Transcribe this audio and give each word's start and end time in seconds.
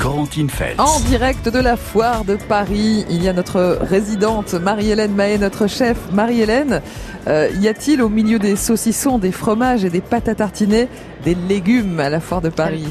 Corentine 0.00 0.48
Feltz. 0.48 0.78
En 0.80 0.98
direct 1.00 1.48
de 1.50 1.58
la 1.58 1.76
foire 1.76 2.24
de 2.24 2.36
Paris, 2.36 3.04
il 3.10 3.22
y 3.22 3.28
a 3.28 3.32
notre 3.34 3.78
résidente 3.82 4.54
Marie-Hélène 4.54 5.12
Mahé, 5.12 5.36
notre 5.36 5.66
chef 5.66 5.98
Marie-Hélène. 6.12 6.80
Euh, 7.28 7.50
y 7.60 7.68
a-t-il 7.68 8.00
au 8.00 8.08
milieu 8.08 8.38
des 8.38 8.56
saucissons, 8.56 9.18
des 9.18 9.30
fromages 9.32 9.84
et 9.84 9.90
des 9.90 10.00
pâtes 10.00 10.28
à 10.28 10.34
tartiner 10.34 10.88
des 11.22 11.34
légumes 11.34 12.00
à 12.00 12.08
la 12.08 12.18
foire 12.18 12.40
de 12.40 12.48
Paris? 12.48 12.86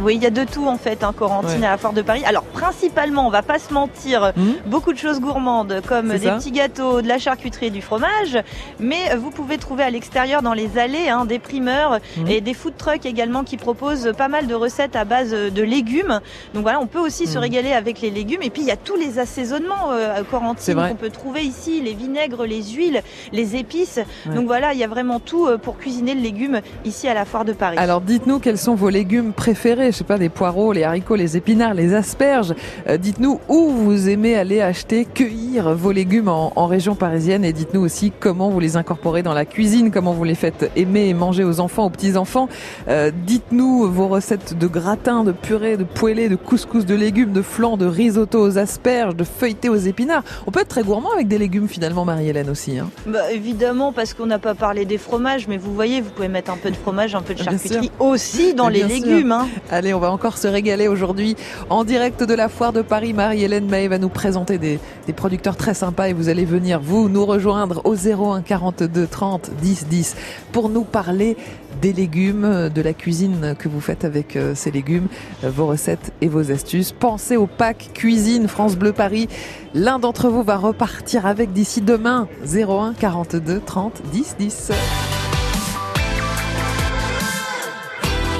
Oui, 0.00 0.14
il 0.16 0.22
y 0.22 0.26
a 0.26 0.30
de 0.30 0.44
tout 0.44 0.66
en 0.66 0.78
fait, 0.78 1.04
hein, 1.04 1.12
Corentine 1.14 1.62
à 1.62 1.72
la 1.72 1.76
foire 1.76 1.92
de 1.92 2.00
Paris. 2.00 2.22
Alors 2.24 2.42
principalement, 2.44 3.26
on 3.26 3.30
va 3.30 3.42
pas 3.42 3.58
se 3.58 3.74
mentir, 3.74 4.32
Hmm 4.34 4.52
beaucoup 4.66 4.92
de 4.94 4.98
choses 4.98 5.20
gourmandes 5.20 5.82
comme 5.86 6.08
des 6.08 6.30
petits 6.30 6.52
gâteaux, 6.52 7.02
de 7.02 7.08
la 7.08 7.18
charcuterie 7.18 7.66
et 7.66 7.70
du 7.70 7.82
fromage. 7.82 8.38
Mais 8.80 9.14
vous 9.18 9.30
pouvez 9.30 9.58
trouver 9.58 9.82
à 9.84 9.90
l'extérieur 9.90 10.40
dans 10.40 10.54
les 10.54 10.78
allées 10.78 11.08
hein, 11.10 11.26
des 11.26 11.38
primeurs 11.38 11.98
Mhm. 12.16 12.28
et 12.28 12.40
des 12.40 12.54
food 12.54 12.74
trucks 12.78 13.04
également 13.04 13.44
qui 13.44 13.58
proposent 13.58 14.12
pas 14.16 14.28
mal 14.28 14.46
de 14.46 14.54
recettes 14.54 14.96
à 14.96 15.04
base 15.04 15.30
de 15.32 15.62
légumes. 15.62 16.20
Donc 16.54 16.62
voilà, 16.62 16.80
on 16.80 16.86
peut 16.86 16.98
aussi 17.00 17.26
se 17.26 17.34
Mhm. 17.36 17.42
régaler 17.42 17.72
avec 17.72 18.00
les 18.00 18.10
légumes. 18.10 18.42
Et 18.42 18.50
puis 18.50 18.62
il 18.62 18.68
y 18.68 18.70
a 18.70 18.76
tous 18.76 18.96
les 18.96 19.18
assaisonnements 19.18 19.90
euh, 19.92 20.22
qu'on 20.30 20.94
peut 20.94 21.10
trouver 21.10 21.42
ici, 21.42 21.80
les 21.82 21.94
vinaigres, 21.94 22.44
les 22.46 22.62
huiles, 22.62 23.02
les 23.32 23.56
épices. 23.56 24.00
Ouais. 24.28 24.34
Donc 24.34 24.46
voilà, 24.46 24.72
il 24.72 24.78
y 24.78 24.84
a 24.84 24.88
vraiment 24.88 25.20
tout 25.20 25.46
euh, 25.46 25.58
pour 25.58 25.76
cuisiner 25.78 26.14
le 26.14 26.20
légume 26.20 26.60
ici 26.84 27.08
à 27.08 27.14
la 27.14 27.24
foire 27.24 27.44
de 27.44 27.52
Paris. 27.52 27.76
Alors 27.78 28.00
dites-nous 28.00 28.38
quels 28.38 28.58
sont 28.58 28.74
vos 28.74 28.88
légumes 28.88 29.32
préférés, 29.32 29.92
je 29.92 29.98
sais 29.98 30.04
pas, 30.04 30.18
des 30.18 30.28
poireaux, 30.28 30.72
les 30.72 30.84
haricots, 30.84 31.16
les 31.16 31.36
épinards, 31.36 31.74
les 31.74 31.94
asperges. 31.94 32.54
Euh, 32.88 32.96
dites-nous 32.96 33.40
où 33.48 33.70
vous 33.70 34.08
aimez 34.08 34.36
aller 34.36 34.60
acheter, 34.60 35.04
cueillir 35.04 35.74
vos 35.74 35.92
légumes 35.92 36.28
en, 36.28 36.52
en 36.56 36.66
région 36.66 36.94
parisienne 36.94 37.44
et 37.44 37.52
dites-nous 37.52 37.80
aussi 37.80 38.12
comment 38.18 38.50
vous 38.50 38.60
les 38.60 38.76
incorporez 38.76 39.22
dans 39.22 39.34
la 39.34 39.44
cuisine, 39.44 39.90
comment 39.90 40.12
vous 40.12 40.24
les 40.24 40.34
faites 40.34 40.70
aimer 40.76 41.08
et 41.08 41.14
manger 41.14 41.44
aux 41.44 41.60
enfants, 41.60 41.86
aux 41.86 41.90
petits-enfants. 41.90 42.48
Euh, 42.88 43.10
dites-nous 43.26 43.90
vos 43.90 44.08
recettes 44.08 44.56
de 44.58 44.66
gratin, 44.66 45.24
de 45.24 45.32
purée, 45.32 45.76
de 45.76 45.84
poêlée, 45.84 46.28
de 46.28 46.35
couscous 46.36 46.84
de 46.86 46.94
légumes, 46.94 47.32
de 47.32 47.42
flan, 47.42 47.76
de 47.76 47.86
risotto 47.86 48.40
aux 48.40 48.58
asperges, 48.58 49.16
de 49.16 49.24
feuilleté 49.24 49.68
aux 49.68 49.76
épinards. 49.76 50.22
On 50.46 50.50
peut 50.50 50.60
être 50.60 50.68
très 50.68 50.82
gourmand 50.82 51.12
avec 51.12 51.28
des 51.28 51.38
légumes 51.38 51.68
finalement, 51.68 52.04
Marie-Hélène 52.04 52.50
aussi. 52.50 52.78
Hein. 52.78 52.88
Bah, 53.06 53.32
évidemment, 53.32 53.92
parce 53.92 54.14
qu'on 54.14 54.26
n'a 54.26 54.38
pas 54.38 54.54
parlé 54.54 54.84
des 54.84 54.98
fromages, 54.98 55.48
mais 55.48 55.56
vous 55.56 55.74
voyez, 55.74 56.00
vous 56.00 56.10
pouvez 56.10 56.28
mettre 56.28 56.50
un 56.50 56.56
peu 56.56 56.70
de 56.70 56.76
fromage, 56.76 57.14
un 57.14 57.22
peu 57.22 57.34
de 57.34 57.42
charcuterie 57.42 57.90
aussi 57.98 58.54
dans 58.54 58.68
les 58.68 58.80
sûr. 58.80 58.88
légumes. 58.88 59.32
hein. 59.32 59.48
Allez, 59.70 59.94
on 59.94 60.00
va 60.00 60.10
encore 60.10 60.38
se 60.38 60.48
régaler 60.48 60.88
aujourd'hui 60.88 61.36
en 61.70 61.84
direct 61.84 62.22
de 62.22 62.34
la 62.34 62.48
foire 62.48 62.72
de 62.72 62.82
Paris. 62.82 63.12
Marie-Hélène 63.12 63.66
Mahé 63.68 63.88
va 63.88 63.98
nous 63.98 64.08
présenter 64.08 64.58
des, 64.58 64.78
des 65.06 65.12
producteurs 65.12 65.56
très 65.56 65.74
sympas 65.74 66.08
et 66.08 66.12
vous 66.12 66.28
allez 66.28 66.44
venir, 66.44 66.80
vous, 66.80 67.08
nous 67.08 67.24
rejoindre 67.26 67.82
au 67.84 67.94
01 67.94 68.42
42 68.42 69.06
30 69.06 69.50
10 69.62 69.86
10 69.88 70.16
pour 70.52 70.68
nous 70.68 70.84
parler 70.84 71.36
des 71.80 71.92
légumes, 71.92 72.68
de 72.68 72.82
la 72.82 72.92
cuisine 72.92 73.54
que 73.58 73.68
vous 73.68 73.80
faites 73.80 74.04
avec 74.04 74.36
euh, 74.36 74.54
ces 74.54 74.70
légumes, 74.70 75.08
euh, 75.44 75.50
vos 75.50 75.66
recettes 75.66 76.12
et 76.20 76.28
vos 76.28 76.50
astuces. 76.50 76.92
Pensez 76.92 77.36
au 77.36 77.46
pack 77.46 77.90
cuisine 77.94 78.48
France 78.48 78.76
Bleu 78.76 78.92
Paris. 78.92 79.28
L'un 79.74 79.98
d'entre 79.98 80.28
vous 80.28 80.42
va 80.42 80.56
repartir 80.56 81.26
avec 81.26 81.52
d'ici 81.52 81.80
demain 81.80 82.28
01 82.44 82.94
42 82.94 83.60
30 83.60 84.02
10 84.12 84.36
10. 84.38 84.72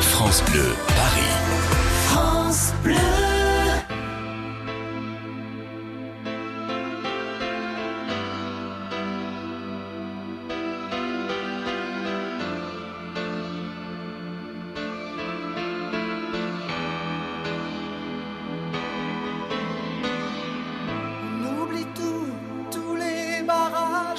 France 0.01 0.43
Bleu 0.51 0.96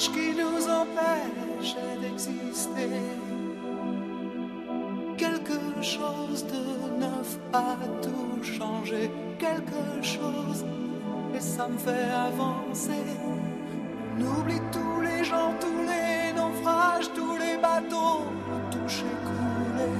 qui 0.06 0.32
nous 0.32 0.68
empêchent 0.68 1.76
d'exister. 2.00 2.88
Quelque 5.16 5.82
chose 5.82 6.46
de 6.46 7.00
neuf 7.00 7.38
a 7.52 7.76
tout 8.00 8.42
changé, 8.42 9.10
quelque 9.38 10.02
chose, 10.02 10.64
et 11.34 11.40
ça 11.40 11.66
me 11.68 11.76
fait 11.78 12.10
avancer. 12.28 13.04
On 14.16 14.40
oublie 14.40 14.60
tous 14.70 15.00
les 15.00 15.24
gens, 15.24 15.52
tous 15.60 15.82
les 15.90 16.32
naufrages, 16.32 17.10
tous 17.12 17.36
les 17.36 17.56
bateaux 17.60 18.22
touchés, 18.70 19.16
coulés. 19.24 19.98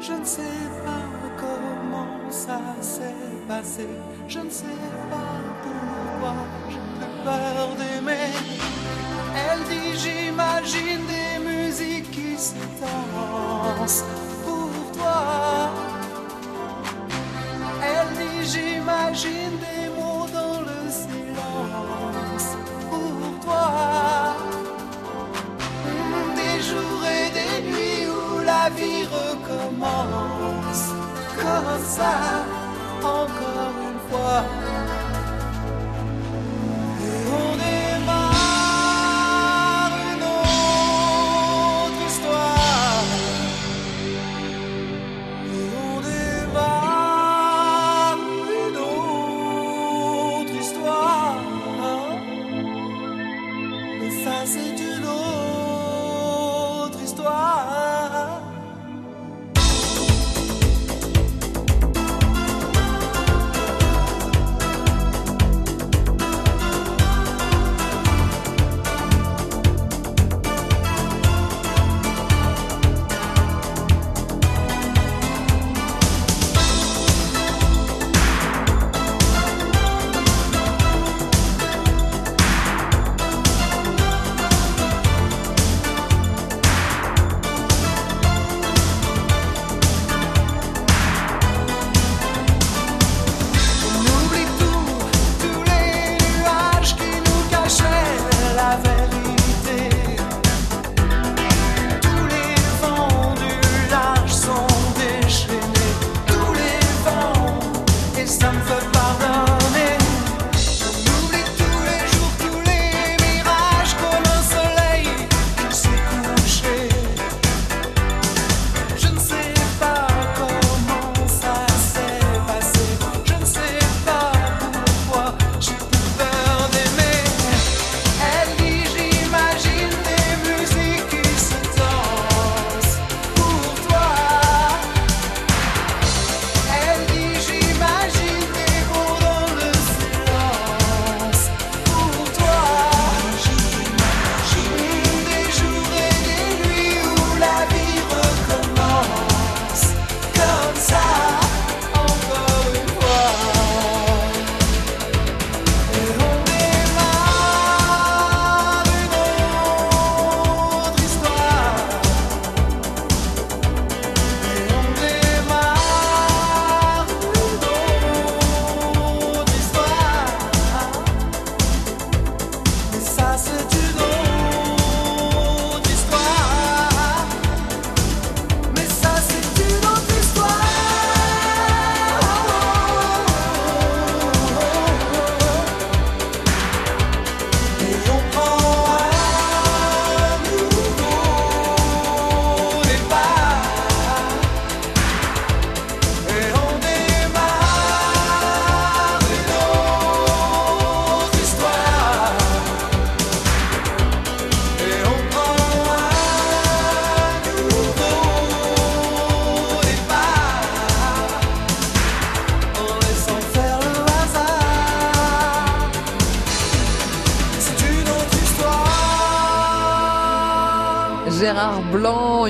Je 0.00 0.12
ne 0.12 0.24
sais 0.24 0.60
pas 0.84 1.08
comment 1.38 2.30
ça 2.30 2.60
s'est 2.80 3.14
passé. 3.46 3.88
Je 4.26 4.40
ne 4.40 4.50
sais 4.50 4.82
pas 5.10 5.32
pourquoi 5.62 6.34
Elle 9.50 9.62
dit 9.64 9.98
j'imagine 9.98 11.02
des 11.06 11.38
musiques 11.44 12.10
qui 12.10 12.38
se 12.38 12.54
dansent 12.80 14.04
pour 14.44 14.70
toi. 14.96 15.70
Elle 17.82 18.10
dit 18.16 18.44
j'imagine 18.50 19.58
des 19.66 19.88
mots 19.96 20.26
dans 20.32 20.60
le 20.60 20.90
silence 20.90 22.48
pour 22.90 23.44
toi. 23.44 24.34
Des 26.36 26.62
jours 26.62 27.04
et 27.04 27.30
des 27.38 27.68
nuits 27.68 28.06
où 28.08 28.40
la 28.44 28.70
vie 28.70 29.04
recommence 29.04 30.84
comme 31.36 31.84
ça, 31.84 32.14
encore 33.02 33.74
une 33.88 34.00
fois. 34.10 34.67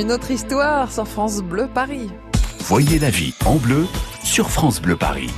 Une 0.08 0.14
autre 0.14 0.30
histoire 0.30 0.90
sur 0.90 1.06
France 1.06 1.42
Bleu 1.42 1.68
Paris. 1.68 2.08
Voyez 2.60 2.98
la 2.98 3.10
vie 3.10 3.34
en 3.44 3.56
bleu 3.56 3.86
sur 4.24 4.48
France 4.48 4.80
Bleu 4.80 4.96
Paris. 4.96 5.28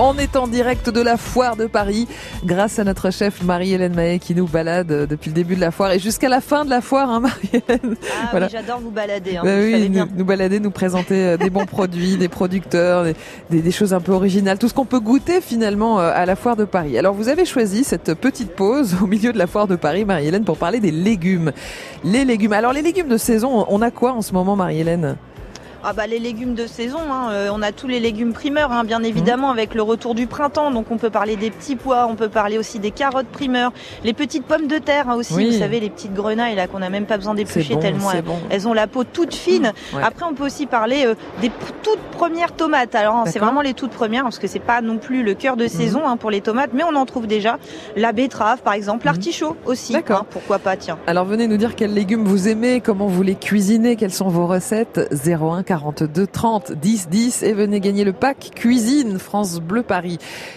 On 0.00 0.16
est 0.16 0.36
en 0.36 0.46
direct 0.46 0.90
de 0.90 1.00
la 1.00 1.16
foire 1.16 1.56
de 1.56 1.66
Paris 1.66 2.06
grâce 2.44 2.78
à 2.78 2.84
notre 2.84 3.10
chef 3.10 3.42
Marie-Hélène 3.42 3.96
Mahé 3.96 4.20
qui 4.20 4.32
nous 4.32 4.46
balade 4.46 4.92
euh, 4.92 5.06
depuis 5.06 5.30
le 5.30 5.34
début 5.34 5.56
de 5.56 5.60
la 5.60 5.72
foire 5.72 5.90
et 5.90 5.98
jusqu'à 5.98 6.28
la 6.28 6.40
fin 6.40 6.64
de 6.64 6.70
la 6.70 6.80
foire, 6.80 7.10
hein, 7.10 7.18
Marie-Hélène. 7.18 7.96
Ah 8.12 8.28
Voilà. 8.30 8.46
oui, 8.46 8.52
j'adore 8.54 8.78
vous 8.80 8.92
balader. 8.92 9.36
Hein, 9.38 9.42
Bah 9.44 9.56
vous 9.56 9.62
oui, 9.66 9.90
nous, 10.16 10.24
balader, 10.24 10.60
nous 10.60 10.70
présenter 10.70 11.24
euh, 11.24 11.36
des 11.36 11.50
bons 11.50 11.66
produits, 11.66 12.16
des 12.16 12.28
producteurs, 12.28 13.02
des, 13.02 13.14
des- 13.50 13.60
des 13.60 13.70
choses 13.72 13.92
un 13.92 14.00
peu 14.00 14.12
originales, 14.12 14.56
tout 14.58 14.68
ce 14.68 14.74
qu'on 14.74 14.84
peut 14.84 15.00
goûter 15.00 15.40
finalement 15.40 15.98
euh, 15.98 16.12
à 16.14 16.26
la 16.26 16.36
foire 16.36 16.54
de 16.54 16.64
Paris. 16.64 16.96
Alors 16.96 17.12
vous 17.14 17.28
avez 17.28 17.44
choisi 17.44 17.82
cette 17.82 18.14
petite 18.14 18.52
pause 18.54 18.94
au 19.02 19.06
milieu 19.08 19.32
de 19.32 19.38
la 19.38 19.48
foire 19.48 19.66
de 19.66 19.74
Paris, 19.74 20.04
Marie-Hélène, 20.04 20.44
pour 20.44 20.58
parler 20.58 20.78
des 20.78 20.92
légumes. 20.92 21.50
Les 22.04 22.24
légumes. 22.24 22.52
Alors 22.52 22.72
les 22.72 22.82
légumes 22.82 23.08
de 23.08 23.16
saison, 23.16 23.66
on 23.68 23.82
a 23.82 23.90
quoi 23.90 24.12
en 24.12 24.22
ce 24.22 24.32
moment, 24.32 24.54
Marie-Hélène? 24.54 25.16
Ah 25.84 25.92
bah 25.92 26.06
les 26.08 26.18
légumes 26.18 26.54
de 26.54 26.66
saison, 26.66 26.98
hein, 27.10 27.30
euh, 27.30 27.50
on 27.52 27.62
a 27.62 27.70
tous 27.70 27.86
les 27.86 28.00
légumes 28.00 28.32
primeurs, 28.32 28.72
hein, 28.72 28.82
bien 28.82 29.02
évidemment, 29.04 29.50
avec 29.50 29.74
le 29.76 29.82
retour 29.82 30.14
du 30.16 30.26
printemps. 30.26 30.72
Donc 30.72 30.86
on 30.90 30.96
peut 30.96 31.08
parler 31.10 31.36
des 31.36 31.50
petits 31.50 31.76
pois, 31.76 32.06
on 32.10 32.16
peut 32.16 32.28
parler 32.28 32.58
aussi 32.58 32.80
des 32.80 32.90
carottes 32.90 33.28
primeurs, 33.28 33.72
les 34.02 34.12
petites 34.12 34.44
pommes 34.44 34.66
de 34.66 34.78
terre 34.78 35.08
hein, 35.08 35.14
aussi. 35.14 35.34
Oui. 35.34 35.50
Vous 35.52 35.58
savez 35.58 35.78
les 35.78 35.88
petites 35.88 36.12
grenailles 36.14 36.56
là 36.56 36.66
qu'on 36.66 36.80
n'a 36.80 36.90
même 36.90 37.06
pas 37.06 37.16
besoin 37.16 37.34
d'éplucher 37.34 37.74
bon, 37.74 37.80
tellement 37.80 38.10
elles, 38.10 38.22
bon. 38.22 38.38
elles 38.50 38.66
ont 38.66 38.72
la 38.72 38.88
peau 38.88 39.04
toute 39.04 39.34
fine. 39.34 39.72
Ouais. 39.94 40.02
Après 40.02 40.24
on 40.28 40.34
peut 40.34 40.44
aussi 40.46 40.66
parler 40.66 41.04
euh, 41.06 41.14
des 41.40 41.50
toutes 41.84 42.00
premières 42.16 42.52
tomates. 42.52 42.96
Alors 42.96 43.22
c'est 43.26 43.38
vraiment 43.38 43.62
les 43.62 43.74
toutes 43.74 43.92
premières 43.92 44.24
parce 44.24 44.40
que 44.40 44.48
c'est 44.48 44.58
pas 44.58 44.80
non 44.80 44.98
plus 44.98 45.22
le 45.22 45.34
cœur 45.34 45.56
de 45.56 45.64
Mhm. 45.64 45.68
saison 45.70 46.00
hein, 46.06 46.16
pour 46.16 46.30
les 46.32 46.40
tomates, 46.40 46.70
mais 46.74 46.82
on 46.82 46.96
en 46.96 47.06
trouve 47.06 47.26
déjà. 47.28 47.58
La 47.94 48.12
betterave 48.12 48.62
par 48.62 48.72
exemple, 48.72 49.06
Mhm. 49.06 49.12
l'artichaut 49.12 49.56
aussi. 49.64 49.92
D'accord. 49.92 50.24
pourquoi 50.24 50.58
pas 50.58 50.76
tiens. 50.76 50.98
Alors 51.06 51.24
venez 51.24 51.46
nous 51.46 51.56
dire 51.56 51.76
quels 51.76 51.94
légumes 51.94 52.24
vous 52.24 52.48
aimez, 52.48 52.80
comment 52.80 53.06
vous 53.06 53.22
les 53.22 53.36
cuisinez, 53.36 53.94
quelles 53.96 54.12
sont 54.12 54.28
vos 54.28 54.46
recettes 54.48 55.00
01 55.24 55.62
42 55.68 56.26
30 56.26 56.72
10 56.72 57.08
10 57.10 57.42
et 57.42 57.52
venez 57.52 57.80
gagner 57.80 58.02
le 58.04 58.14
pack 58.14 58.52
cuisine 58.54 59.18
France 59.18 59.60
Bleu 59.60 59.82
Paris. 59.82 60.16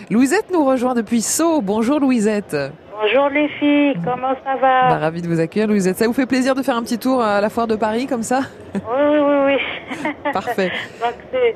Louisette 0.10 0.46
nous 0.54 0.64
rejoint 0.64 0.94
depuis 0.94 1.22
Sceaux. 1.22 1.62
Bonjour 1.62 2.00
Louisette. 2.00 2.56
Bonjour 2.98 3.28
les 3.28 3.50
filles, 3.60 3.94
comment 4.06 4.34
ça 4.46 4.56
Bah, 4.62 4.88
va 4.88 4.98
ravi 5.00 5.22
de 5.22 5.28
vous 5.28 5.42
accueillir 5.42 5.68
Louisette. 5.68 5.98
Ça 5.98 6.08
vous 6.08 6.14
fait 6.14 6.26
plaisir 6.26 6.56
de 6.56 6.62
faire 6.62 6.78
un 6.78 6.84
petit 6.84 6.98
tour 6.98 7.22
à 7.22 7.42
la 7.42 7.50
foire 7.50 7.68
de 7.68 7.76
Paris 7.76 8.08
comme 8.08 8.24
ça? 8.24 8.40
Oui, 8.74 8.80
oui, 8.88 9.58
oui. 10.06 10.12
Parfait. 10.34 10.72
Donc 11.02 11.16
c'est 11.30 11.56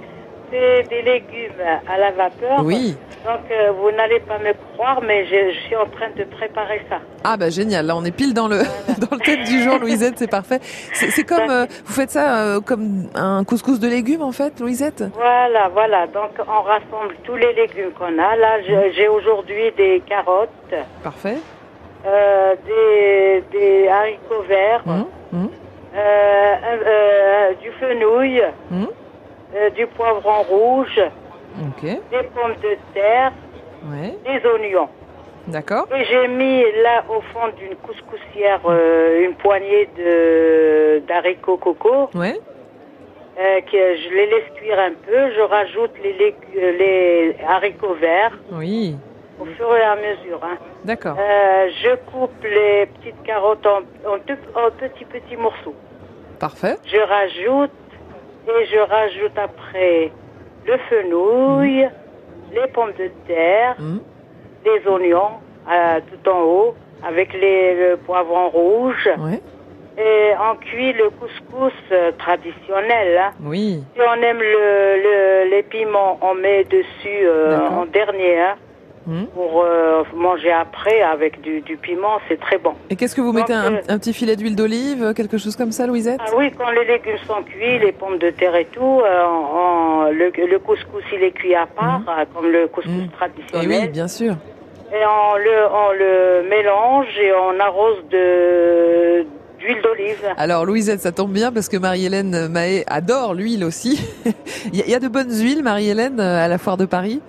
des 0.52 1.02
légumes 1.02 1.54
à 1.88 1.98
la 1.98 2.12
vapeur. 2.12 2.62
Oui. 2.62 2.98
Donc 3.26 3.50
euh, 3.52 3.72
vous 3.72 3.92
n'allez 3.92 4.20
pas 4.20 4.38
me 4.38 4.54
croire, 4.74 5.02
mais 5.02 5.26
je, 5.26 5.52
je 5.54 5.60
suis 5.66 5.76
en 5.76 5.88
train 5.88 6.10
de 6.16 6.24
préparer 6.26 6.82
ça. 6.90 6.98
Ah 7.24 7.38
bah 7.38 7.50
génial, 7.50 7.88
là 7.88 7.96
on 7.98 8.06
est 8.06 8.12
pile 8.16 8.34
dans 8.36 8.48
le 8.48 8.60
dans 9.00 9.16
le 9.16 9.20
thème 9.20 9.44
du 9.44 9.64
jour 9.64 9.80
Louisette, 9.80 10.14
c'est 10.18 10.30
parfait. 10.30 10.60
C'est 10.94 11.24
comme 11.24 11.50
euh, 11.50 11.66
vous 11.86 11.94
faites 11.94 12.12
ça 12.12 12.44
euh, 12.44 12.62
comme 12.62 13.08
un 13.16 13.44
couscous 13.44 13.80
de 13.80 13.88
légumes 13.88 14.22
en 14.22 14.32
fait 14.32 14.60
Louisette? 14.60 15.04
Voilà, 15.16 15.70
voilà. 15.70 16.06
Donc 16.08 16.32
on 16.48 16.62
rassemble 16.62 17.16
tous 17.24 17.36
les 17.36 17.54
légumes 17.54 17.92
qu'on 17.98 18.18
a. 18.20 18.36
Là, 18.36 18.62
je- 18.62 18.92
j'ai 18.96 19.08
aujourd'hui 19.08 19.72
des 19.76 20.02
carottes, 20.08 20.50
Parfait. 21.04 21.38
euh, 22.06 22.56
des, 22.68 23.44
des 23.58 23.88
haricots 23.88 24.44
verts, 24.48 24.84
euh, 24.88 25.38
euh, 25.96 27.54
du 27.62 27.72
fenouil, 27.80 28.42
du 29.76 29.88
poivron 29.88 30.44
rouge, 30.44 31.02
Des 31.82 32.24
pommes 32.34 32.56
de 32.62 32.78
terre, 32.94 33.32
Ouais. 33.86 34.16
des 34.26 34.48
oignons. 34.50 34.90
D'accord. 35.48 35.88
Et 35.96 36.04
j'ai 36.06 36.28
mis 36.28 36.64
là 36.84 37.04
au 37.08 37.22
fond 37.22 37.48
d'une 37.58 37.76
couscoussière 37.76 38.62
euh, 38.66 39.26
une 39.26 39.36
poignée 39.36 39.88
de 39.96 41.00
d'haricots 41.08 41.58
coco 41.58 42.10
Ouais. 42.16 42.40
euh, 43.40 43.62
que 43.62 43.96
je 43.96 44.10
les 44.10 44.26
laisse 44.26 44.50
cuire 44.56 44.80
un 44.80 44.94
peu. 45.06 45.32
Je 45.36 45.42
rajoute 45.42 45.92
les, 46.04 46.36
euh, 46.58 46.72
les 46.80 47.36
haricots 47.48 47.94
verts 47.94 48.36
Oui. 48.54 48.98
au 49.40 49.46
fur 49.46 49.76
et 49.78 49.84
à 49.84 49.96
mesure. 49.96 50.40
hein. 50.44 50.58
D'accord. 50.84 51.16
Euh, 51.20 51.70
je 51.84 51.96
coupe 52.12 52.44
les 52.44 52.88
petites 52.88 53.22
carottes 53.24 53.66
en, 53.68 53.82
en 54.12 54.18
petits 54.72 55.06
petits 55.06 55.38
morceaux. 55.38 55.76
Parfait. 56.40 56.76
Je 56.88 56.98
rajoute 56.98 57.72
et 58.48 58.66
je 58.66 58.80
rajoute 58.80 59.38
après 59.38 60.12
le 60.66 60.78
fenouil, 60.90 61.88
les 62.54 62.68
pommes 62.74 62.94
de 62.98 63.10
terre, 63.28 63.76
Hum. 63.80 64.02
les 64.66 64.88
oignons 64.88 65.40
euh, 65.72 66.00
tout 66.10 66.30
en 66.30 66.42
haut 66.42 66.76
avec 67.04 67.34
les, 67.34 67.76
le 67.90 67.98
poivron 67.98 68.50
rouge 68.50 69.10
Ouais. 69.20 69.40
et 69.98 70.32
on 70.40 70.56
cuit 70.58 70.94
le 70.94 71.10
couscous 71.12 71.74
euh, 71.92 72.12
traditionnel. 72.18 73.18
hein. 73.18 73.32
Oui. 73.44 73.84
Si 73.96 74.02
on 74.02 74.22
aime 74.22 74.40
le, 74.40 75.04
le- 75.04 75.50
les 75.52 75.64
piments, 75.64 76.18
on 76.22 76.34
met 76.36 76.64
dessus 76.66 77.22
euh, 77.28 77.58
en 77.70 77.86
dernier 77.86 78.40
hein, 78.40 78.56
Hum. 79.08 79.28
pour 79.36 79.62
euh, 79.64 80.02
manger 80.16 80.52
après 80.52 81.02
avec 81.02 81.40
du, 81.42 81.62
du 81.62 81.78
piment, 81.78 82.18
c'est 82.28 82.40
très 82.40 82.58
bon. 82.58 82.74
Et 82.90 82.96
qu'est-ce 82.96 83.16
que 83.16 83.22
vous 83.22 83.32
Donc, 83.32 83.42
mettez 83.42 83.54
un, 83.54 83.74
euh, 83.76 83.82
un 83.88 84.00
petit 84.00 84.14
filet 84.14 84.36
d'huile 84.36 84.56
d'olive, 84.56 85.14
quelque 85.16 85.38
chose 85.38 85.56
comme 85.56 85.72
ça, 85.72 85.86
Louisette 85.86 86.20
Ah 86.26 86.32
oui, 86.36 86.52
quand 86.58 86.72
les 86.72 86.86
légumes 86.86 87.18
sont 87.28 87.44
cuits, 87.44 87.78
les 87.80 87.92
pommes 87.92 88.18
de 88.18 88.32
terre 88.32 88.56
et 88.56 88.66
tout, 88.66 89.02
euh, 89.04 89.24
on- 89.28 90.12
le, 90.12 90.32
le 90.48 90.58
couscous 90.60 91.04
il 91.14 91.24
est 91.24 91.32
cuit 91.32 91.54
à 91.54 91.68
part, 91.68 92.02
euh, 92.08 92.26
comme 92.34 92.48
le 92.52 92.68
couscous. 92.68 92.92
Eh 93.06 93.10
traditionnel. 93.16 93.68
oui, 93.84 93.88
bien 93.90 94.08
sûr. 94.08 94.34
Et 94.92 95.04
on 95.06 95.38
le, 95.38 95.68
on 95.72 95.92
le 95.92 96.50
mélange 96.50 97.08
et 97.22 97.32
on 97.34 97.60
arrose 97.60 97.98
de 98.12 99.26
d'huile 99.60 99.82
d'olive. 99.82 100.18
Alors 100.38 100.66
Louisette, 100.66 101.00
ça 101.02 101.12
tombe 101.12 101.32
bien 101.32 101.52
parce 101.52 101.70
que 101.70 101.78
Marie-Hélène 101.78 102.48
Mahé 102.50 102.84
adore 102.88 103.34
l'huile 103.34 103.64
aussi. 103.64 104.00
Il 104.74 104.88
y 104.88 104.94
a 104.96 105.00
de 105.00 105.08
bonnes 105.08 105.32
huiles, 105.32 105.64
Marie-Hélène, 105.64 106.20
à 106.20 106.48
la 106.48 106.58
foire 106.58 106.78
de 106.78 106.86
Paris? 106.86 107.22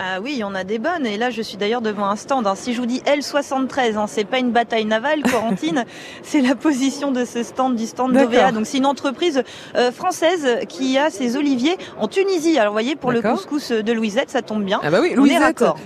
Ah 0.00 0.20
oui, 0.20 0.32
il 0.32 0.38
y 0.38 0.44
en 0.44 0.54
a 0.56 0.64
des 0.64 0.78
bonnes. 0.78 1.06
Et 1.06 1.16
là, 1.16 1.30
je 1.30 1.40
suis 1.40 1.56
d'ailleurs 1.56 1.80
devant 1.80 2.06
un 2.06 2.16
stand. 2.16 2.46
hein. 2.46 2.54
Si 2.56 2.74
je 2.74 2.80
vous 2.80 2.86
dis 2.86 3.00
L73, 3.06 3.96
hein, 3.96 4.06
c'est 4.08 4.24
pas 4.24 4.38
une 4.38 4.50
bataille 4.50 4.84
navale, 4.86 5.22
Corentine. 5.22 5.84
c'est 6.22 6.40
la 6.40 6.54
position 6.56 7.12
de 7.12 7.24
ce 7.24 7.42
stand 7.44 7.76
du 7.76 7.86
stand 7.86 8.12
d'OVA. 8.12 8.50
Donc 8.52 8.66
c'est 8.66 8.78
une 8.78 8.86
entreprise 8.86 9.42
euh, 9.76 9.92
française 9.92 10.58
qui 10.68 10.98
a 10.98 11.10
ses 11.10 11.36
oliviers 11.36 11.76
en 11.98 12.08
Tunisie. 12.08 12.58
Alors 12.58 12.72
vous 12.72 12.74
voyez, 12.74 12.96
pour 12.96 13.12
le 13.12 13.22
couscous 13.22 13.70
de 13.70 13.92
Louisette, 13.92 14.30
ça 14.30 14.42
tombe 14.42 14.64
bien. 14.64 14.80
Ah 14.82 14.90
bah 14.90 14.98
oui, 15.00 15.10
On 15.16 15.24
est 15.24 15.38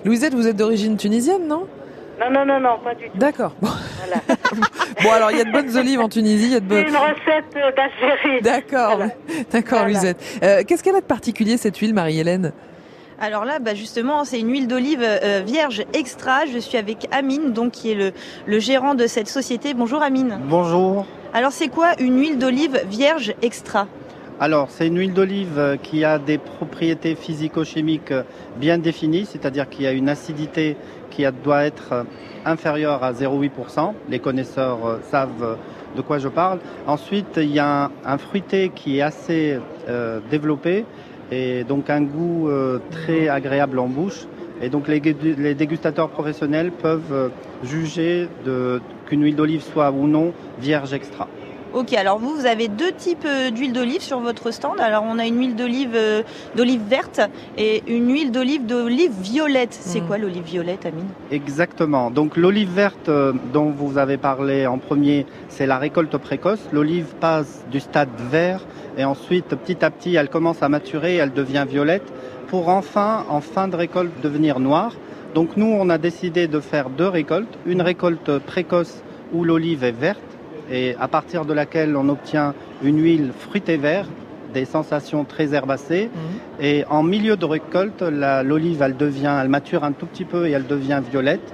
Louisette. 0.05 0.35
vous 0.35 0.47
êtes 0.49 0.57
d'origine 0.57 0.97
tunisienne, 0.97 1.47
non? 1.47 1.67
Non, 2.21 2.31
non, 2.33 2.45
non, 2.47 2.59
non, 2.59 2.79
pas 2.83 2.95
du 2.95 3.05
tout. 3.11 3.17
D'accord. 3.19 3.53
Bon, 3.61 3.69
Voilà. 3.99 4.21
bon, 5.05 5.11
alors 5.13 5.31
il 5.31 5.39
y 5.39 5.41
a 5.41 5.45
de 5.45 5.53
bonnes 5.53 5.77
olives 5.77 6.01
en 6.01 6.09
Tunisie, 6.09 6.47
il 6.47 6.53
y 6.53 6.57
a 6.57 6.61
de 6.61 6.65
C'est 6.69 6.83
bonnes... 6.83 6.89
une 6.89 6.97
recette 6.97 7.55
euh, 7.57 7.71
d'Algérie. 7.77 8.41
D'accord, 8.43 8.97
Voilà. 8.97 9.13
d'accord, 9.53 9.79
Voilà. 9.81 9.85
Louisette. 9.87 10.17
Euh, 10.43 10.63
Qu'est-ce 10.67 10.83
qu'elle 10.83 10.97
a 10.97 11.01
de 11.01 11.05
particulier 11.07 11.57
cette 11.59 11.77
huile, 11.77 11.95
Marie-Hélène? 11.95 12.53
Alors 13.21 13.45
là, 13.45 13.59
bah 13.59 13.75
justement, 13.75 14.25
c'est 14.25 14.39
une 14.39 14.49
huile 14.49 14.69
d'olive 14.69 15.03
euh, 15.03 15.43
vierge 15.45 15.85
extra. 15.93 16.47
Je 16.47 16.59
suis 16.59 16.79
avec 16.79 17.09
Amine, 17.11 17.53
donc 17.53 17.73
qui 17.73 17.91
est 17.91 17.97
le, 17.97 18.13
le 18.47 18.59
gérant 18.61 18.95
de 18.95 19.09
cette 19.09 19.27
société. 19.27 19.75
Bonjour 19.75 20.03
Amine. 20.03 20.39
Bonjour. 20.45 21.05
Alors 21.35 21.51
c'est 21.51 21.67
quoi 21.67 22.01
une 22.01 22.21
huile 22.21 22.39
d'olive 22.39 22.81
vierge 22.89 23.35
extra? 23.43 23.89
Alors, 24.41 24.69
c'est 24.71 24.87
une 24.87 24.99
huile 24.99 25.15
d'olive 25.15 25.59
euh, 25.59 25.77
qui 25.77 26.05
a 26.05 26.21
des 26.21 26.39
propriétés 26.39 27.17
physico-chimiques 27.17 28.13
euh, 28.13 28.23
bien 28.57 28.79
définies, 28.79 29.27
c'est-à-dire 29.27 29.69
qu'il 29.69 29.83
y 29.83 29.89
a 29.89 29.93
une 29.93 30.09
acidité 30.09 30.77
qui 31.11 31.25
doit 31.43 31.65
être 31.65 32.07
inférieure 32.45 33.03
à 33.03 33.13
0,8%. 33.13 33.95
Les 34.09 34.21
connaisseurs 34.21 35.01
savent 35.11 35.59
de 35.97 36.03
quoi 36.03 36.19
je 36.19 36.29
parle. 36.29 36.61
Ensuite, 36.87 37.37
il 37.39 37.51
y 37.51 37.59
a 37.59 37.87
un, 37.87 37.91
un 38.05 38.19
fruité 38.19 38.71
qui 38.73 38.99
est 38.99 39.03
assez 39.03 39.59
euh, 39.89 40.21
développé 40.31 40.85
et 41.31 41.65
donc 41.65 41.91
un 41.91 42.03
goût 42.03 42.49
euh, 42.49 42.79
très 42.91 43.29
agréable 43.29 43.79
en 43.79 43.89
bouche. 43.89 44.27
Et 44.61 44.69
donc 44.71 44.89
les, 44.89 45.01
les 45.01 45.55
dégustateurs 45.55 46.09
professionnels 46.09 46.73
peuvent 46.73 47.13
euh, 47.13 47.29
juger 47.63 48.29
qu'une 49.07 49.23
huile 49.23 49.37
d'olive 49.37 49.63
soit 49.63 49.91
ou 49.93 50.07
non 50.07 50.33
vierge 50.59 50.93
extra. 50.93 51.29
Ok, 51.75 51.93
alors 51.93 52.19
vous, 52.19 52.35
vous 52.35 52.47
avez 52.47 52.69
deux 52.69 52.93
types 52.93 53.27
euh, 53.27 53.51
d'huile 53.51 53.75
d'olive 53.75 54.01
sur 54.01 54.21
votre 54.21 54.51
stand. 54.53 54.81
Alors 54.81 55.05
on 55.07 55.19
a 55.19 55.27
une 55.27 55.39
huile 55.39 55.55
d'olive 55.55 55.95
euh, 55.95 56.23
d'olive 56.57 56.81
verte 56.89 57.21
et 57.59 57.83
une 57.87 58.11
huile 58.11 58.33
d'olive 58.33 58.65
d'olive 58.65 59.13
violette. 59.21 59.77
C'est 59.79 60.01
Mm. 60.01 60.07
quoi 60.07 60.17
l'olive 60.19 60.45
violette, 60.45 60.87
Amine? 60.87 61.09
Exactement. 61.31 62.11
Donc 62.11 62.39
l'olive 62.39 62.71
verte 62.71 63.11
euh, 63.11 63.35
dont 63.53 63.67
vous 63.71 63.99
avez 63.99 64.17
parlé 64.17 64.67
en 64.67 64.79
premier, 64.79 65.27
c'est 65.51 65.67
la 65.67 65.77
récolte 65.77 66.17
précoce. 66.17 66.61
L'olive 66.73 67.15
passe 67.21 67.65
du 67.71 67.81
stade 67.81 68.09
vert 68.31 68.61
et 68.97 69.05
ensuite 69.05 69.49
petit 69.49 69.85
à 69.85 69.91
petit 69.91 70.15
elle 70.15 70.31
commence 70.31 70.63
à 70.63 70.71
maturer, 70.71 71.17
elle 71.17 71.35
devient 71.35 71.67
violette 71.69 72.11
pour 72.49 72.71
enfin 72.71 73.27
en 73.29 73.43
fin 73.43 73.69
de 73.69 73.77
récolte 73.77 74.13
devenir 74.23 74.59
noire. 74.59 74.95
Donc 75.35 75.51
nous 75.59 75.67
on 75.79 75.91
a 75.91 75.99
décidé 75.99 76.47
de 76.49 76.61
faire 76.61 76.89
deux 76.89 77.09
récoltes, 77.09 77.59
une 77.67 77.83
récolte 77.83 78.39
précoce 78.39 79.03
où 79.35 79.45
l'olive 79.45 79.85
est 79.85 79.93
verte 79.93 80.23
et 80.71 80.95
à 80.99 81.09
partir 81.09 81.45
de 81.45 81.53
laquelle 81.53 81.97
on 81.97 82.09
obtient 82.09 82.55
une 82.83 83.01
huile 83.03 83.33
fruitée 83.39 83.77
vert, 83.77 84.07
des 84.53 84.65
sensations 84.65 85.25
très 85.25 85.55
herbacées. 85.55 86.11
Et 86.61 86.85
en 86.89 87.03
milieu 87.03 87.37
de 87.37 87.45
récolte, 87.45 88.03
l'olive, 88.03 88.83
elle 88.83 88.97
devient, 88.97 89.37
elle 89.41 89.49
mature 89.49 89.85
un 89.85 89.93
tout 89.93 90.07
petit 90.07 90.25
peu 90.25 90.47
et 90.47 90.51
elle 90.53 90.67
devient 90.67 91.01
violette. 91.11 91.53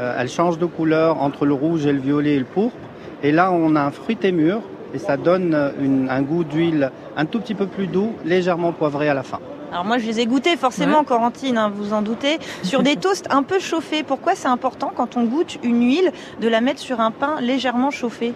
Euh, 0.00 0.16
elle 0.18 0.28
change 0.28 0.58
de 0.58 0.66
couleur 0.66 1.20
entre 1.20 1.44
le 1.44 1.54
rouge 1.54 1.86
et 1.86 1.92
le 1.92 1.98
violet 1.98 2.34
et 2.34 2.38
le 2.38 2.44
pourpre. 2.44 2.76
Et 3.22 3.32
là, 3.32 3.50
on 3.50 3.74
a 3.74 3.80
un 3.80 3.90
fruité 3.90 4.30
mûr 4.30 4.60
et 4.94 4.98
ça 4.98 5.16
donne 5.16 5.56
une- 5.82 6.08
un 6.08 6.22
goût 6.22 6.44
d'huile 6.44 6.90
un 7.16 7.26
tout 7.26 7.40
petit 7.40 7.54
peu 7.54 7.66
plus 7.66 7.88
doux, 7.88 8.14
légèrement 8.24 8.72
poivré 8.72 9.08
à 9.08 9.14
la 9.14 9.24
fin. 9.24 9.40
Alors 9.72 9.84
moi 9.84 9.98
je 9.98 10.06
les 10.06 10.20
ai 10.20 10.26
goûtés 10.26 10.56
forcément 10.56 11.00
Ouais. 11.00 11.04
Corentine, 11.04 11.58
hein, 11.58 11.70
vous 11.74 11.92
en 11.92 12.02
doutez, 12.02 12.38
sur 12.62 12.82
des 12.82 12.96
toasts 13.02 13.26
un 13.30 13.42
peu 13.42 13.58
chauffés. 13.58 14.02
Pourquoi 14.02 14.34
c'est 14.34 14.48
important 14.48 14.92
quand 14.94 15.16
on 15.16 15.24
goûte 15.24 15.58
une 15.62 15.82
huile 15.84 16.10
de 16.40 16.48
la 16.48 16.60
mettre 16.60 16.80
sur 16.80 17.00
un 17.00 17.10
pain 17.10 17.40
légèrement 17.40 17.90
chauffé? 17.90 18.32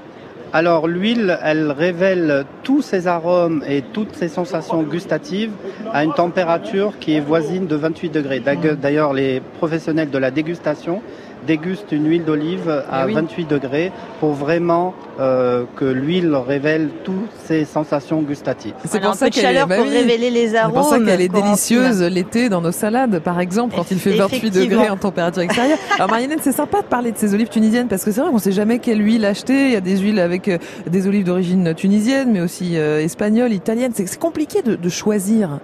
Alors 0.54 0.86
l'huile, 0.86 1.38
elle 1.42 1.70
révèle 1.70 2.44
tous 2.62 2.82
ses 2.82 3.06
arômes 3.06 3.64
et 3.66 3.80
toutes 3.80 4.14
ses 4.14 4.28
sensations 4.28 4.82
gustatives 4.82 5.52
à 5.94 6.04
une 6.04 6.12
température 6.12 6.98
qui 6.98 7.14
est 7.14 7.20
voisine 7.20 7.66
de 7.66 7.74
28 7.76 8.10
degrés. 8.10 8.40
D'ailleurs- 8.40 8.76
D'ailleurs, 8.76 9.12
les 9.14 9.40
professionnels 9.58 10.10
de 10.10 10.18
la 10.18 10.30
dégustation 10.30 11.00
dégustent 11.46 11.92
une 11.92 12.06
huile 12.08 12.24
d'olive 12.24 12.68
à 12.90 13.02
Eh 13.02 13.06
oui. 13.06 13.14
28 13.14 13.48
degrés 13.48 13.92
pour 14.20 14.32
vraiment 14.32 14.94
euh, 15.20 15.64
que 15.76 15.84
l'huile 15.84 16.34
révèle 16.34 16.88
toutes 17.04 17.14
ses 17.46 17.64
sensations 17.64 18.22
gustatives. 18.22 18.74
C'est 18.84 18.90
Voilà, 18.92 19.06
pour 19.08 19.14
ça 19.16 19.28
qu'elle 19.30 19.44
est, 19.44 19.46
chaleur 19.48 19.66
bah 19.66 19.76
pour 19.76 19.86
oui. 19.86 19.92
révéler 19.92 20.30
les 20.30 20.48
C'est 20.50 20.56
arômes. 20.58 20.74
pour 20.74 20.84
ça 20.84 20.98
qu'elle 20.98 21.20
est 21.20 21.28
délicieuse 21.28 22.02
l'été 22.02 22.48
dans 22.48 22.60
nos 22.60 22.72
salades, 22.72 23.18
par 23.20 23.40
exemple, 23.40 23.74
quand 23.76 23.90
il 23.90 23.98
fait 23.98 24.10
28 24.12 24.36
Effectivement. 24.36 24.64
degrés 24.76 24.90
en 24.90 24.96
température 24.96 25.42
extérieure. 25.42 25.78
Alors 25.96 26.08
Marianne, 26.10 26.32
c'est 26.40 26.52
sympa 26.52 26.80
de 26.82 26.86
parler 26.86 27.12
de 27.12 27.18
ces 27.18 27.34
olives 27.34 27.48
tunisiennes 27.48 27.88
parce 27.88 28.04
que 28.04 28.12
c'est 28.12 28.20
vrai 28.20 28.30
qu'on 28.30 28.38
sait 28.38 28.52
jamais 28.52 28.78
quelle 28.78 29.00
huile 29.04 29.24
acheter. 29.24 29.66
Il 29.66 29.72
y 29.72 29.76
a 29.76 29.80
des 29.80 29.98
huiles 29.98 30.20
avec 30.20 30.48
euh, 30.48 30.58
des 30.88 31.06
olives 31.06 31.24
d'origine 31.24 31.74
tunisienne, 31.74 32.30
mais 32.32 32.40
aussi 32.40 32.76
euh, 32.78 33.00
espagnole, 33.00 33.52
italienne. 33.52 33.92
C'est 33.94 34.06
c'est 34.06 34.18
compliqué 34.20 34.62
de, 34.62 34.74
de 34.76 34.88
choisir. 34.88 35.58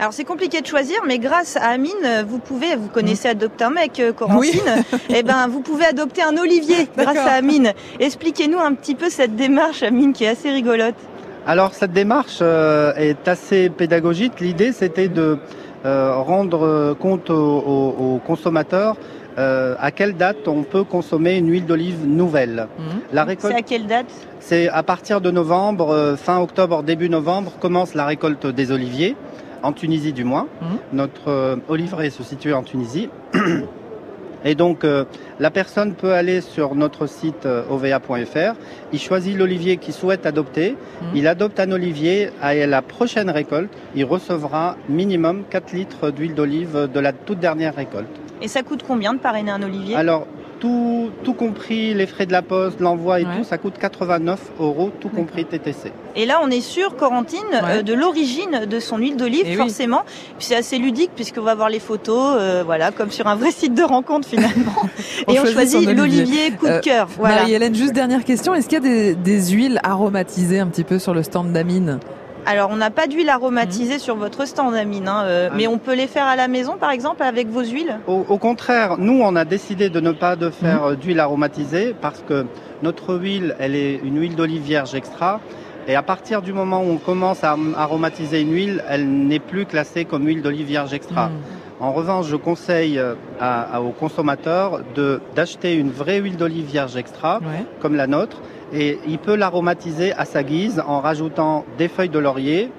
Alors 0.00 0.14
c'est 0.14 0.24
compliqué 0.24 0.62
de 0.62 0.66
choisir, 0.66 0.96
mais 1.06 1.18
grâce 1.18 1.58
à 1.58 1.66
Amine, 1.68 2.24
vous 2.26 2.38
pouvez, 2.38 2.74
vous 2.74 2.88
connaissez 2.88 3.28
adopter 3.28 3.64
un 3.64 3.70
mec, 3.70 4.00
euh, 4.00 4.12
Corentine, 4.14 4.82
et 5.10 5.22
ben 5.22 5.46
vous 5.46 5.60
pouvez 5.60 5.84
adopter 5.84 6.22
un 6.22 6.38
olivier 6.38 6.88
grâce 6.96 7.18
à 7.18 7.32
Amine. 7.32 7.72
Expliquez-nous 7.98 8.58
un 8.58 8.72
petit 8.72 8.94
peu 8.94 9.10
cette 9.10 9.36
démarche, 9.36 9.82
Amine, 9.82 10.14
qui 10.14 10.24
est 10.24 10.28
assez 10.28 10.50
rigolote. 10.50 10.94
Alors 11.46 11.74
cette 11.74 11.92
démarche 11.92 12.38
euh, 12.40 12.94
est 12.96 13.28
assez 13.28 13.68
pédagogique. 13.68 14.40
L'idée 14.40 14.72
c'était 14.72 15.08
de 15.08 15.36
euh, 15.84 16.14
rendre 16.16 16.94
compte 16.98 17.28
aux, 17.28 17.34
aux- 17.58 18.14
aux 18.14 18.18
consommateurs 18.26 18.96
euh, 19.38 19.74
à 19.78 19.90
quelle 19.90 20.16
date 20.16 20.48
on 20.48 20.62
peut 20.64 20.82
consommer 20.84 21.36
une 21.36 21.50
huile 21.50 21.64
d'olive 21.66 22.06
nouvelle. 22.06 22.68
La 23.12 23.24
récolte, 23.24 23.52
C'est 23.54 23.58
à 23.60 23.62
quelle 23.62 23.86
date? 23.86 24.06
C'est 24.40 24.68
à 24.68 24.82
partir 24.82 25.20
de 25.20 25.30
novembre, 25.30 25.90
euh, 25.90 26.16
fin 26.16 26.40
octobre, 26.40 26.82
début 26.82 27.08
novembre, 27.08 27.52
commence 27.60 27.94
la 27.94 28.04
récolte 28.06 28.46
des 28.46 28.72
oliviers, 28.72 29.14
en 29.62 29.72
Tunisie 29.72 30.12
du 30.12 30.24
moins. 30.24 30.46
Mhm. 30.62 30.68
Notre 30.92 31.28
euh, 31.28 31.56
oliveraie 31.68 32.10
se 32.10 32.22
situe 32.22 32.52
en 32.52 32.62
Tunisie. 32.62 33.08
Et 34.42 34.54
donc, 34.54 34.84
euh, 34.84 35.04
la 35.38 35.50
personne 35.50 35.92
peut 35.92 36.14
aller 36.14 36.40
sur 36.40 36.74
notre 36.74 37.06
site 37.06 37.44
euh, 37.44 37.62
ova.fr, 37.68 38.54
il 38.90 38.98
choisit 38.98 39.36
l'olivier 39.36 39.76
qu'il 39.76 39.92
souhaite 39.92 40.24
adopter, 40.24 40.70
Mhm. 41.02 41.08
il 41.14 41.26
adopte 41.28 41.60
un 41.60 41.70
olivier, 41.72 42.30
à 42.40 42.54
la 42.54 42.80
prochaine 42.80 43.28
récolte, 43.28 43.70
il 43.94 44.04
recevra 44.06 44.76
minimum 44.88 45.42
4 45.50 45.72
litres 45.72 46.10
d'huile 46.10 46.34
d'olive 46.34 46.88
de 46.92 47.00
la 47.00 47.12
toute 47.12 47.38
dernière 47.38 47.74
récolte. 47.74 48.08
Et 48.40 48.48
ça 48.48 48.62
coûte 48.62 48.82
combien 48.86 49.12
de 49.12 49.18
parrainer 49.18 49.50
un 49.50 49.62
olivier? 49.62 49.94
Alors, 49.94 50.26
tout, 50.60 51.10
tout 51.24 51.32
compris 51.34 51.94
les 51.94 52.06
frais 52.06 52.26
de 52.26 52.32
la 52.32 52.42
poste, 52.42 52.78
l'envoi 52.80 53.20
et 53.20 53.24
Ouais. 53.24 53.38
tout, 53.38 53.44
ça 53.44 53.58
coûte 53.58 53.74
89 53.80 54.38
euros, 54.60 54.90
tout 55.00 55.08
compris 55.08 55.44
TTC. 55.46 55.90
Et 56.16 56.26
là, 56.26 56.40
on 56.44 56.50
est 56.50 56.60
sûr, 56.60 56.94
Corentine, 56.96 57.40
Ouais. 57.52 57.78
euh, 57.78 57.82
de 57.82 57.94
l'origine 57.94 58.66
de 58.68 58.78
son 58.80 58.98
huile 58.98 59.16
d'olive, 59.16 59.42
Eh 59.46 59.50
oui. 59.50 59.56
forcément. 59.56 60.02
Puis 60.38 60.46
c'est 60.46 60.56
assez 60.56 60.78
ludique 60.78 61.10
puisqu'on 61.16 61.40
va 61.42 61.54
voir 61.54 61.68
les 61.70 61.80
photos, 61.80 62.36
euh, 62.38 62.62
voilà, 62.64 62.90
comme 62.92 63.10
sur 63.10 63.26
un 63.26 63.34
vrai 63.36 63.50
site 63.50 63.74
de 63.74 63.82
rencontre 63.82 64.28
finalement. 64.28 64.72
On 65.26 65.32
Et 65.32 65.40
on 65.40 65.46
choisit 65.46 65.88
l'olivier 65.96 66.50
coup 66.52 66.66
de 66.66 66.72
Euh, 66.72 66.80
cœur. 66.80 67.08
Voilà. 67.18 67.36
Marie-Hélène, 67.36 67.74
juste 67.74 67.92
dernière 67.94 68.24
question. 68.24 68.54
Est-ce 68.54 68.68
qu'il 68.68 68.74
y 68.84 68.86
a 68.86 68.88
des, 68.88 69.14
des 69.14 69.50
huiles 69.50 69.80
aromatisées 69.82 70.58
un 70.60 70.66
petit 70.66 70.84
peu 70.84 70.98
sur 70.98 71.14
le 71.14 71.22
stand 71.22 71.52
d'Amine? 71.52 71.98
Alors, 72.46 72.70
on 72.72 72.76
n'a 72.76 72.90
pas 72.90 73.06
d'huile 73.06 73.28
aromatisée 73.28 73.98
sur 73.98 74.16
votre 74.16 74.46
stand, 74.46 74.74
Amine, 74.74 75.08
hein, 75.08 75.22
euh, 75.24 75.48
Ah. 75.50 75.54
mais 75.56 75.66
on 75.66 75.78
peut 75.78 75.94
les 75.94 76.06
faire 76.06 76.26
à 76.26 76.36
la 76.36 76.48
maison, 76.48 76.76
par 76.78 76.90
exemple, 76.90 77.22
avec 77.22 77.48
vos 77.48 77.62
huiles? 77.62 77.98
Au, 78.06 78.24
au 78.28 78.38
contraire, 78.38 78.96
nous, 78.98 79.20
on 79.22 79.36
a 79.36 79.44
décidé 79.44 79.90
de 79.90 80.00
ne 80.00 80.12
pas 80.12 80.36
de 80.36 80.50
faire 80.50 80.84
euh, 80.84 80.94
d'huile 80.96 81.20
aromatisée 81.20 81.94
parce 82.00 82.22
que 82.26 82.46
notre 82.82 83.14
huile, 83.16 83.54
elle 83.58 83.74
est 83.74 84.00
une 84.02 84.18
huile 84.20 84.36
d'olive 84.36 84.62
vierge 84.62 84.94
extra. 84.94 85.40
Et 85.88 85.96
à 85.96 86.02
partir 86.02 86.42
du 86.42 86.52
moment 86.52 86.80
où 86.82 86.90
on 86.90 86.96
commence 86.98 87.42
à 87.44 87.56
aromatiser 87.76 88.40
une 88.42 88.52
huile, 88.52 88.84
elle 88.88 89.08
n'est 89.08 89.38
plus 89.38 89.64
classée 89.66 90.04
comme 90.04 90.26
huile 90.26 90.42
d'olive 90.42 90.66
vierge 90.66 90.92
extra. 90.94 91.28
Mm. 91.28 91.32
En 91.82 91.92
revanche, 91.92 92.26
je 92.26 92.36
conseille 92.36 92.98
euh, 92.98 93.14
à- 93.40 93.76
à- 93.76 93.80
aux 93.80 93.90
consommateurs 93.92 94.80
d'acheter 95.34 95.74
une 95.74 95.90
vraie 95.90 96.18
huile 96.18 96.36
d'olive 96.36 96.66
vierge 96.66 96.96
extra, 96.96 97.38
Ouais. 97.38 97.64
comme 97.80 97.96
la 97.96 98.06
nôtre, 98.06 98.36
et 98.72 98.98
il 99.06 99.18
peut 99.18 99.34
l'aromatiser 99.36 100.12
à 100.12 100.24
sa 100.24 100.42
guise 100.42 100.82
en 100.86 101.00
rajoutant 101.00 101.64
des 101.78 101.88
feuilles 101.88 102.08
de 102.08 102.18
laurier 102.18 102.70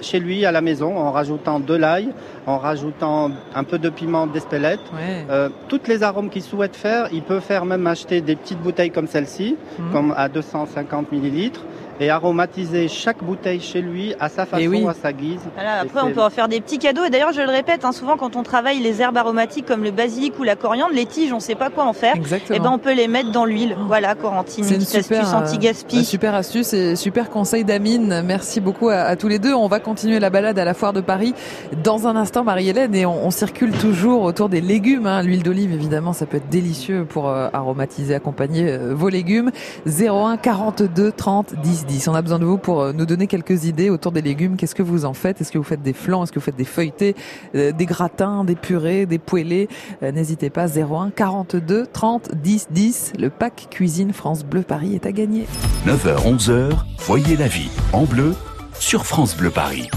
chez 0.00 0.18
lui 0.18 0.44
à 0.44 0.50
la 0.50 0.60
maison, 0.60 0.98
en 0.98 1.12
rajoutant 1.12 1.60
de 1.60 1.72
l'ail, 1.74 2.08
en 2.46 2.58
rajoutant 2.58 3.30
un 3.54 3.62
peu 3.64 3.78
de 3.78 3.88
piment 3.88 4.26
d'espelette. 4.26 4.80
Ouais. 4.92 5.24
Euh, 5.30 5.48
toutes 5.68 5.86
les 5.86 6.02
arômes 6.02 6.30
qu'il 6.30 6.42
souhaite 6.42 6.74
faire, 6.74 7.08
il 7.12 7.22
peut 7.22 7.38
faire 7.40 7.64
même 7.64 7.86
acheter 7.86 8.20
des 8.20 8.34
petites 8.34 8.58
bouteilles 8.60 8.90
comme 8.90 9.06
celle-ci, 9.06 9.56
Mhm. 9.78 9.92
comme 9.92 10.14
à 10.16 10.28
250 10.28 11.12
millilitres, 11.12 11.60
et 12.00 12.10
aromatiser 12.10 12.88
chaque 12.88 13.22
bouteille 13.22 13.60
chez 13.60 13.80
lui 13.80 14.14
à 14.20 14.28
sa 14.28 14.46
façon, 14.46 14.62
Eh 14.62 14.68
oui. 14.68 14.84
à 14.88 14.94
sa 14.94 15.12
guise. 15.12 15.40
Voilà, 15.54 15.80
après, 15.80 16.00
on 16.02 16.10
peut 16.12 16.22
en 16.22 16.30
faire 16.30 16.48
des 16.48 16.60
petits 16.60 16.78
cadeaux. 16.78 17.04
Et 17.04 17.10
d'ailleurs, 17.10 17.32
je 17.32 17.40
le 17.40 17.50
répète, 17.50 17.84
hein, 17.84 17.92
souvent 17.92 18.16
quand 18.16 18.36
on 18.36 18.42
travaille 18.42 18.80
les 18.80 19.00
herbes 19.00 19.16
aromatiques 19.16 19.66
comme 19.66 19.84
le 19.84 19.90
basilic 19.90 20.38
ou 20.38 20.42
la 20.42 20.56
coriandre, 20.56 20.92
les 20.94 21.06
tiges, 21.06 21.32
on 21.32 21.36
ne 21.36 21.40
sait 21.40 21.54
pas 21.54 21.70
quoi 21.70 21.84
en 21.84 21.92
faire. 21.92 22.16
Exactement. 22.16 22.56
Et 22.56 22.60
ben, 22.60 22.70
on 22.72 22.78
peut 22.78 22.94
les 22.94 23.08
mettre 23.08 23.30
dans 23.30 23.44
l'huile. 23.44 23.76
Oh. 23.78 23.84
Voilà, 23.86 24.14
Corentine, 24.14 24.64
C'est 24.64 24.74
une 24.74 24.80
petite 24.80 25.02
super, 25.02 25.20
astuce 25.20 25.34
euh, 25.34 25.38
anti-gaspi. 25.38 26.04
Super 26.04 26.34
astuce 26.34 26.72
et 26.72 26.96
super 26.96 27.30
conseil 27.30 27.64
d'Amine. 27.64 28.22
Merci 28.24 28.60
beaucoup 28.60 28.88
à, 28.88 28.96
à 29.02 29.16
tous 29.16 29.28
les 29.28 29.38
deux. 29.38 29.54
On 29.54 29.68
va 29.68 29.80
continuer 29.80 30.18
la 30.20 30.30
balade 30.30 30.58
à 30.58 30.64
la 30.64 30.74
foire 30.74 30.92
de 30.92 31.00
Paris 31.00 31.34
dans 31.82 32.06
un 32.08 32.16
instant, 32.16 32.44
Marie-Hélène, 32.44 32.94
et 32.94 33.06
on, 33.06 33.26
on 33.26 33.30
circule 33.30 33.72
toujours 33.72 34.22
autour 34.22 34.48
des 34.48 34.60
légumes. 34.60 35.06
hein. 35.06 35.22
L'huile 35.22 35.42
d'olive, 35.42 35.72
évidemment, 35.72 36.12
ça 36.12 36.26
peut 36.26 36.38
être 36.38 36.48
délicieux 36.48 37.04
pour 37.08 37.28
euh, 37.28 37.48
aromatiser, 37.52 38.14
accompagner 38.14 38.70
euh, 38.70 38.94
vos 38.94 39.08
légumes. 39.08 39.50
01 39.86 40.36
42 40.38 41.12
30 41.12 41.54
10 41.62 41.83
10. 41.84 42.08
On 42.08 42.14
a 42.14 42.22
besoin 42.22 42.38
de 42.38 42.44
vous 42.44 42.58
pour 42.58 42.80
euh, 42.80 42.92
nous 42.92 43.06
donner 43.06 43.26
quelques 43.26 43.64
idées 43.64 43.90
autour 43.90 44.12
des 44.12 44.22
légumes. 44.22 44.56
Qu'est-ce 44.56 44.74
que 44.74 44.82
vous 44.82 45.04
en 45.04 45.14
faites? 45.14 45.40
Est-ce 45.40 45.52
que 45.52 45.58
vous 45.58 45.64
faites 45.64 45.82
des 45.82 45.92
flans 45.92 46.22
Est-ce 46.24 46.32
que 46.32 46.38
vous 46.38 46.44
faites 46.44 46.56
des 46.56 46.64
feuilletés, 46.64 47.14
euh, 47.54 47.72
des 47.72 47.86
gratins, 47.86 48.44
des 48.44 48.54
purées, 48.56 49.06
des 49.06 49.18
poêlés 49.18 49.68
Euh, 50.02 50.12
N'hésitez 50.12 50.50
pas. 50.50 50.66
01 50.68 51.10
42 51.10 51.86
30 51.92 52.34
10 52.34 52.68
10. 52.70 53.12
Le 53.18 53.30
pack 53.30 53.68
cuisine 53.70 54.12
France 54.12 54.44
Bleu 54.44 54.62
Paris 54.62 54.94
est 54.94 55.06
à 55.06 55.12
gagner. 55.12 55.46
9h, 55.86 56.36
11h, 56.36 56.70
voyez 57.00 57.36
la 57.36 57.48
vie 57.48 57.70
en 57.92 58.04
bleu 58.04 58.34
sur 58.78 59.06
France 59.06 59.36
Bleu 59.36 59.50
Paris. 59.50 59.88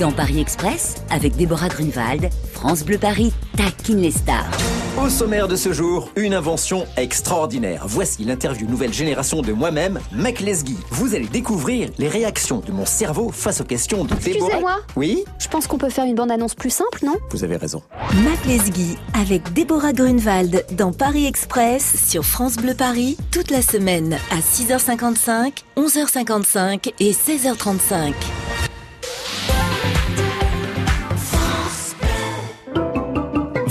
Dans 0.00 0.12
Paris 0.12 0.38
Express, 0.40 0.96
avec 1.10 1.34
Déborah 1.34 1.68
Grunewald, 1.68 2.28
France 2.52 2.84
Bleu 2.84 2.98
Paris 2.98 3.32
taquine 3.56 4.00
les 4.00 4.10
stars. 4.12 4.46
Au 5.02 5.08
sommaire 5.08 5.48
de 5.48 5.56
ce 5.56 5.72
jour, 5.72 6.10
une 6.14 6.34
invention 6.34 6.86
extraordinaire. 6.96 7.84
Voici 7.86 8.24
l'interview 8.24 8.68
nouvelle 8.68 8.92
génération 8.92 9.42
de 9.42 9.52
moi-même, 9.52 9.98
Mac 10.12 10.40
Lesguy. 10.40 10.76
Vous 10.90 11.14
allez 11.14 11.26
découvrir 11.26 11.90
les 11.98 12.08
réactions 12.08 12.62
de 12.64 12.70
mon 12.70 12.84
cerveau 12.86 13.30
face 13.32 13.60
aux 13.60 13.64
questions 13.64 14.04
de 14.04 14.14
Déborah. 14.14 14.28
Excusez-moi, 14.28 14.76
Oui, 14.96 15.24
je 15.40 15.48
pense 15.48 15.66
qu'on 15.66 15.78
peut 15.78 15.90
faire 15.90 16.04
une 16.04 16.14
bande-annonce 16.14 16.54
plus 16.54 16.70
simple, 16.70 17.00
non? 17.04 17.16
Vous 17.30 17.42
avez 17.42 17.56
raison. 17.56 17.82
Mac 18.24 18.44
Lesguy 18.46 18.96
avec 19.20 19.52
Déborah 19.52 19.92
Grunewald 19.92 20.64
dans 20.76 20.92
Paris 20.92 21.26
Express 21.26 22.04
sur 22.08 22.24
France 22.24 22.56
Bleu 22.56 22.74
Paris 22.74 23.16
toute 23.32 23.50
la 23.50 23.62
semaine 23.62 24.16
à 24.30 24.38
6h55, 24.38 25.64
11h55 25.76 26.92
et 27.00 27.12
16h35. 27.12 28.12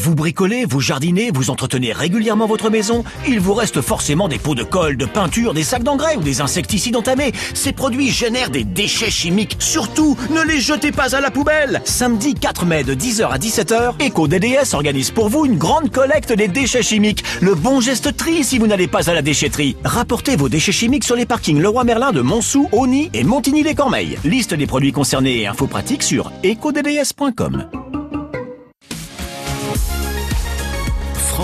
Vous 0.08 0.16
bricolez, 0.16 0.64
vous 0.64 0.80
jardinez, 0.80 1.32
vous 1.34 1.50
entretenez 1.50 1.92
régulièrement 1.92 2.48
votre 2.48 2.70
maison, 2.70 3.04
il 3.28 3.42
vous 3.42 3.54
reste 3.54 3.82
forcément 3.82 4.30
des 4.30 4.38
pots 4.38 4.56
de 4.56 4.64
colle, 4.64 4.96
de 4.96 5.04
peinture, 5.04 5.54
des 5.54 5.66
sacs 5.66 5.84
d'engrais 5.84 6.16
ou 6.16 6.22
des 6.22 6.40
insecticides 6.40 6.96
entamés. 6.96 7.34
Ces 7.54 7.74
produits 7.74 8.10
génèrent 8.10 8.50
des 8.50 8.64
déchets 8.64 9.12
chimiques. 9.12 9.58
Surtout, 9.60 10.16
ne 10.30 10.42
les 10.44 10.62
jetez 10.62 10.94
pas 10.94 11.14
à 11.14 11.20
la 11.20 11.30
poubelle. 11.30 11.82
Samedi 11.84 12.36
4 12.36 12.66
mai 12.66 12.86
de 12.86 12.96
10h 12.96 13.28
à 13.28 13.38
17h, 13.38 13.96
EcoDDS 14.08 14.76
organise 14.76 15.12
pour 15.12 15.28
vous 15.28 15.46
une 15.46 15.58
grande 15.58 15.92
collecte 15.92 16.32
des 16.32 16.48
déchets 16.48 16.84
chimiques. 16.84 17.26
Le 17.42 17.54
bon 17.54 17.82
geste 17.82 18.16
tri 18.16 18.46
si 18.46 18.60
vous 18.60 18.68
n'allez 18.68 18.88
pas 18.88 19.10
à 19.10 19.14
la 19.14 19.22
déchetterie. 19.22 19.76
Rapportez 19.84 20.38
vos 20.38 20.48
déchets 20.48 20.72
chimiques 20.72 21.04
sur 21.04 21.18
les 21.18 21.26
parkings 21.26 21.60
Leroy 21.60 21.84
Merlin 21.84 22.14
de 22.14 22.22
Montsou, 22.22 22.70
Auny 22.72 23.10
et 23.14 23.26
Montigny-les-Cormeilles. 23.26 24.20
Liste 24.24 24.54
des 24.54 24.68
produits 24.68 24.94
concernés 24.94 25.42
et 25.42 25.48
infos 25.48 25.68
pratiques 25.68 26.04
sur 26.04 26.32
ecodds.com. 26.46 27.97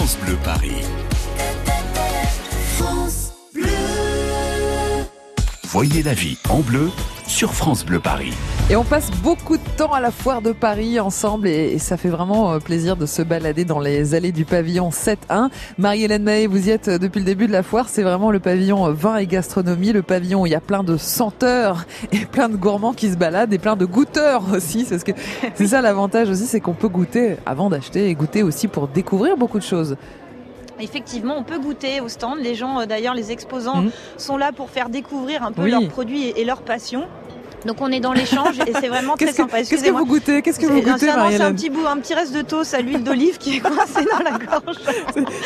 France 0.04 0.18
Bleu 0.26 0.36
Paris. 0.44 0.93
Voyez 5.74 6.04
la 6.04 6.14
vie 6.14 6.38
en 6.52 6.60
bleu 6.60 6.92
sur 7.26 7.56
France 7.56 7.84
Bleu 7.84 8.00
Paris. 8.00 8.32
Et 8.70 8.76
on 8.76 8.84
passe 8.84 9.10
beaucoup 9.24 9.58
de 9.58 9.64
temps 9.76 9.92
à 9.92 10.02
la 10.02 10.12
foire 10.12 10.44
de 10.44 10.52
Paris 10.52 11.00
ensemble 11.00 11.48
et, 11.48 11.80
ça 11.80 11.98
fait 11.98 12.10
vraiment 12.10 12.54
euh, 12.54 12.60
plaisir 12.60 12.96
de 12.96 13.08
se 13.08 13.24
balader 13.24 13.66
dans 13.66 13.80
les 13.80 14.14
allées 14.14 14.32
du 14.32 14.46
pavillon 14.46 14.92
7-1. 14.92 15.50
Marie-Hélène 15.80 16.22
Mahé, 16.22 16.46
vous 16.46 16.68
y 16.68 16.70
êtes 16.70 16.90
euh, 16.90 16.98
depuis 17.00 17.18
le 17.18 17.26
début 17.26 17.48
de 17.48 17.52
la 17.52 17.64
foire. 17.64 17.90
C'est 17.90 18.04
vraiment 18.04 18.30
le 18.30 18.40
pavillon 18.40 18.86
euh, 18.86 18.92
vin 18.92 19.18
et 19.18 19.26
gastronomie, 19.26 19.94
le 19.94 20.04
pavillon 20.04 20.44
où 20.44 20.46
il 20.46 20.52
y 20.52 20.56
a 20.56 20.62
plein 20.62 20.84
de 20.84 20.96
senteurs 20.96 21.88
et 22.12 22.20
plein 22.28 22.50
de 22.50 22.56
gourmands 22.56 22.94
qui 22.94 23.10
se 23.10 23.18
baladent 23.18 23.52
et 23.52 23.58
plein 23.58 23.76
de 23.76 23.86
goûteurs 23.86 24.44
aussi. 24.54 24.86
C'est 24.86 25.00
ce 25.00 25.06
que 25.06 25.14
c'est 25.56 25.68
ça 25.70 25.82
l'avantage 25.82 26.30
aussi, 26.30 26.46
c'est 26.46 26.60
qu'on 26.60 26.76
peut 26.76 26.88
goûter 26.88 27.38
avant 27.48 27.72
d'acheter 27.72 28.10
et 28.10 28.14
goûter 28.14 28.44
aussi 28.44 28.68
pour 28.68 28.88
découvrir 28.90 29.38
beaucoup 29.38 29.58
de 29.58 29.64
choses. 29.64 29.96
Effectivement, 30.80 31.36
on 31.38 31.44
peut 31.44 31.60
goûter 31.60 32.02
au 32.02 32.10
stand. 32.10 32.40
Les 32.40 32.56
gens, 32.56 32.86
d'ailleurs, 32.86 33.14
les 33.14 33.32
exposants 33.32 33.82
mmh. 33.84 33.92
sont 34.18 34.38
là 34.38 34.52
pour 34.52 34.70
faire 34.70 34.90
découvrir 34.90 35.44
un 35.44 35.52
peu 35.52 35.68
leurs 35.70 35.88
produits 35.88 36.30
et 36.30 36.46
leurs 36.46 36.62
passions. 36.62 37.08
Donc 37.66 37.78
on 37.80 37.92
est 37.92 38.00
dans 38.00 38.14
l'échange 38.14 38.60
et 38.68 38.74
c'est 38.80 38.88
vraiment 38.88 39.16
très 39.16 39.32
sympa. 39.32 39.58
Qu'est-ce 39.64 39.84
que 39.84 39.92
vous 39.92 40.06
goûtez 40.06 40.42
Qu'est-ce 40.42 40.60
que 40.60 40.66
vous 40.66 40.82
goûtez, 40.82 41.08
C'est 41.32 41.42
un 41.42 41.54
petit 41.54 41.70
bout, 41.70 41.86
un 41.88 41.98
petit 41.98 42.14
reste 42.14 42.36
de 42.36 42.42
toast 42.42 42.74
à 42.74 42.82
l'huile 42.82 43.04
d'olive 43.04 43.38
qui 43.38 43.58
est 43.58 43.60
coincé 43.60 44.06
dans 44.12 44.24
la 44.24 44.38
gorge. 44.38 44.78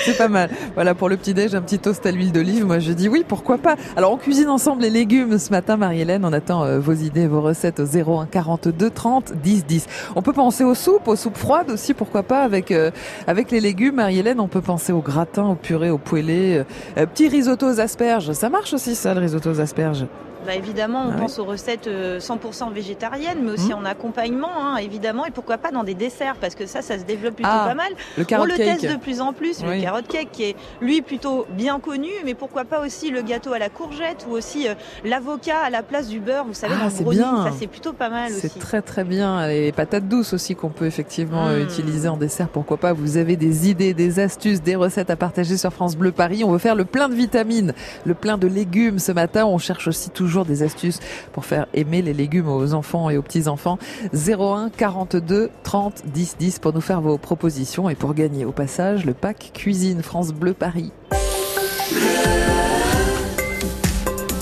C'est 0.06 0.18
pas 0.18 0.28
mal. 0.28 0.50
Voilà 0.76 0.96
pour 0.96 1.10
le 1.10 1.18
petit 1.18 1.34
déj, 1.34 1.56
un 1.56 1.62
petit 1.62 1.80
toast 1.80 2.06
à 2.06 2.12
l'huile 2.12 2.32
d'olive. 2.32 2.66
Moi 2.66 2.80
je 2.80 2.92
dis 2.92 3.08
oui, 3.08 3.24
pourquoi 3.28 3.58
pas. 3.58 3.76
Alors 3.96 4.12
on 4.12 4.18
cuisine 4.18 4.50
ensemble 4.50 4.82
les 4.82 4.90
légumes 4.90 5.38
ce 5.38 5.52
matin, 5.52 5.78
Marie-Hélène. 5.78 6.26
On 6.26 6.34
attend 6.34 6.64
euh, 6.64 6.80
vos 6.80 6.94
idées, 6.94 7.28
vos 7.28 7.42
recettes 7.42 7.80
au 7.80 7.86
01 7.86 8.26
42 8.26 8.90
30 8.90 9.34
10 9.34 9.66
10. 9.66 9.86
On 10.16 10.22
peut 10.22 10.34
penser 10.34 10.64
aux 10.64 10.76
soupes, 10.76 11.08
aux 11.08 11.16
soupes 11.16 11.38
froides 11.38 11.72
aussi, 11.72 11.94
pourquoi 11.94 12.24
pas 12.24 12.42
avec 12.42 12.72
euh, 12.72 12.92
avec 13.28 13.52
les 13.52 13.60
légumes, 13.60 13.96
Marie-Hélène. 13.96 14.40
On 14.40 14.48
peut 14.48 14.62
penser 14.62 14.92
au 14.92 15.02
gratin, 15.02 15.46
au 15.46 15.56
purée, 15.56 15.90
au 15.90 15.98
poêlé, 15.98 16.64
euh, 16.98 17.06
petit 17.06 17.28
risotto 17.28 17.68
aux 17.68 17.80
asperges. 17.80 18.32
Ça 18.34 18.50
marche 18.50 18.74
aussi 18.74 18.96
ça, 18.96 19.14
le 19.14 19.22
risotto 19.22 19.52
aux 19.52 19.60
asperges? 19.60 20.06
Bah, 20.46 20.56
évidemment, 20.56 21.06
on 21.08 21.12
ah 21.12 21.20
pense 21.20 21.40
aux 21.40 21.46
recettes 21.46 21.88
100% 21.88 21.90
euh, 21.90 22.74
végétariennes, 22.74 23.40
mais 23.44 23.52
aussi 23.52 23.70
mmh. 23.70 23.78
en 23.78 23.86
accompagnement, 23.86 24.52
hein, 24.56 24.78
évidemment, 24.78 25.26
et 25.26 25.32
pourquoi 25.32 25.58
pas 25.58 25.72
dans 25.72 25.84
des 25.84 25.94
desserts, 25.94 26.36
parce 26.40 26.56
que 26.56 26.66
ça, 26.66 26.82
ça 26.82 27.00
se 27.00 27.04
développe 27.04 27.36
plutôt 27.36 27.50
ah, 27.52 27.66
pas 27.68 27.76
mal. 27.76 27.92
Le 28.18 28.26
on 28.38 28.46
le 28.46 28.56
teste 28.56 28.86
de 28.86 28.96
plus 28.96 29.22
en 29.22 29.34
plus, 29.34 29.64
le 29.64 29.82
carrot 29.82 30.02
cake, 30.08 30.30
qui 30.32 30.44
est 30.44 30.56
lui 30.82 31.02
plutôt 31.02 31.48
bien 31.52 31.80
connu, 31.80 32.10
mais 32.24 32.34
pourquoi 32.34 32.66
pas 32.66 32.82
aussi 32.86 33.10
le 33.10 33.22
gâteau 33.22 33.54
à 33.54 33.60
la 33.60 33.70
courgette 33.70 34.26
ou 34.30 34.34
aussi 34.34 34.68
euh, 34.68 34.76
l'avocat 35.04 35.60
à 35.60 35.70
la 35.70 35.84
place 35.84 36.08
du 36.08 36.20
beurre, 36.20 36.46
vous 36.46 36.54
savez, 36.54 36.76
ah, 36.78 36.90
dans 36.90 37.06
le 37.06 37.16
bien. 37.16 37.44
ça 37.44 37.52
c'est 37.58 37.68
plutôt 37.68 37.94
pas 37.94 38.10
mal 38.10 38.32
aussi. 38.32 38.50
C'est 38.50 38.60
très 38.60 38.82
très 38.82 39.04
bien. 39.04 39.48
Les 39.48 39.72
patates 39.72 40.08
douces 40.08 40.34
aussi 40.34 40.56
qu'on 40.56 40.70
peut 40.70 40.86
effectivement 40.86 41.48
euh, 41.48 41.60
mmh. 41.60 41.64
utiliser 41.64 42.08
en 42.08 42.18
dessert, 42.18 42.48
pourquoi 42.48 42.78
pas. 42.78 42.94
Vous 42.94 43.18
avez 43.18 43.36
des 43.36 43.70
idées, 43.70 43.94
des 43.94 44.20
astuces, 44.20 44.62
des 44.62 44.76
recettes 44.76 45.10
à 45.10 45.16
partager 45.16 45.58
sur 45.58 45.74
France 45.74 45.96
Bleu 45.96 46.12
Paris. 46.12 46.44
On 46.44 46.52
veut 46.52 46.58
faire 46.58 46.76
le 46.76 46.86
plein 46.86 47.10
de 47.10 47.16
vitamines, 47.16 47.74
le 48.06 48.14
plein 48.14 48.38
de 48.38 48.48
légumes 48.48 49.00
ce 49.00 49.12
matin. 49.12 49.46
On 49.46 49.58
cherche 49.58 49.88
aussi 49.88 50.10
toujours 50.10 50.27
des 50.46 50.64
astuces 50.64 51.00
pour 51.32 51.46
faire 51.46 51.68
aimer 51.74 52.02
les 52.02 52.14
légumes 52.14 52.50
aux 52.50 52.74
enfants 52.74 53.10
et 53.10 53.18
aux 53.18 53.22
petits-enfants. 53.22 53.78
01 54.14 54.70
42 54.70 55.50
30 55.64 56.04
10 56.06 56.36
10 56.38 56.60
pour 56.60 56.74
nous 56.74 56.82
faire 56.82 57.02
vos 57.02 57.18
propositions 57.18 57.90
et 57.90 57.96
pour 57.96 58.14
gagner 58.14 58.46
au 58.46 58.52
passage 58.52 59.06
le 59.06 59.14
pack 59.14 59.52
cuisine 59.54 60.02
France 60.04 60.34
Bleu 60.34 60.54
Paris. 60.54 60.92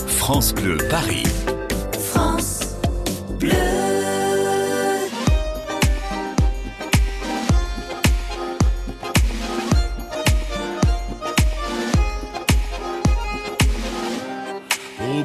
France 0.06 0.52
Bleu 0.54 0.78
Paris. 0.90 1.24
France 1.92 2.76
Bleu. 3.38 3.85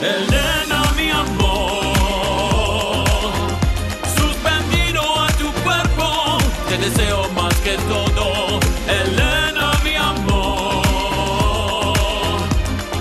Elena, 0.00 0.92
mi 0.96 1.10
amor, 1.10 3.04
suspendido 4.16 5.02
a 5.20 5.26
tu 5.32 5.50
cuerpo, 5.64 6.38
te 6.68 6.78
deseo 6.78 7.28
más 7.30 7.52
que 7.56 7.76
todo. 7.88 8.60
Elena, 8.86 9.72
mi 9.82 9.96
amor, 9.96 11.12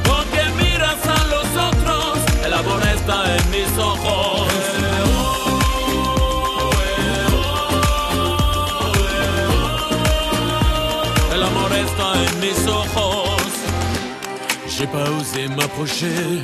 porque 0.03 0.41
miras 0.57 0.97
a 1.07 1.23
los 1.25 1.47
otros, 1.69 2.17
el 2.43 2.53
amor 2.53 2.81
está 2.87 3.35
en 3.37 3.51
mis 3.51 3.77
ojos. 3.77 4.47
El 11.31 11.43
amor 11.43 11.71
está 11.73 12.13
en 12.23 12.39
mis 12.39 12.67
ojos. 12.67 13.37
J'ai 14.67 14.87
pas 14.87 15.09
osé 15.09 15.47
m'approcher 15.47 16.43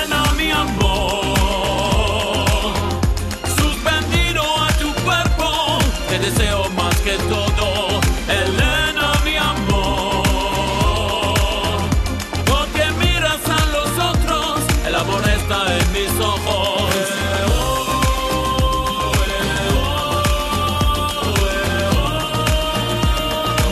deseo 6.21 6.69
más 6.71 6.95
que 6.97 7.17
todo, 7.17 7.99
Elena, 8.29 9.13
mi 9.25 9.35
amor. 9.35 10.23
Porque 12.45 12.91
miras 12.99 13.41
a 13.49 13.65
los 13.75 13.89
otros, 14.13 14.59
el 14.87 14.95
amor 14.95 15.21
está 15.27 15.77
en 15.77 15.91
mis 15.91 16.11
ojos. 16.19 16.81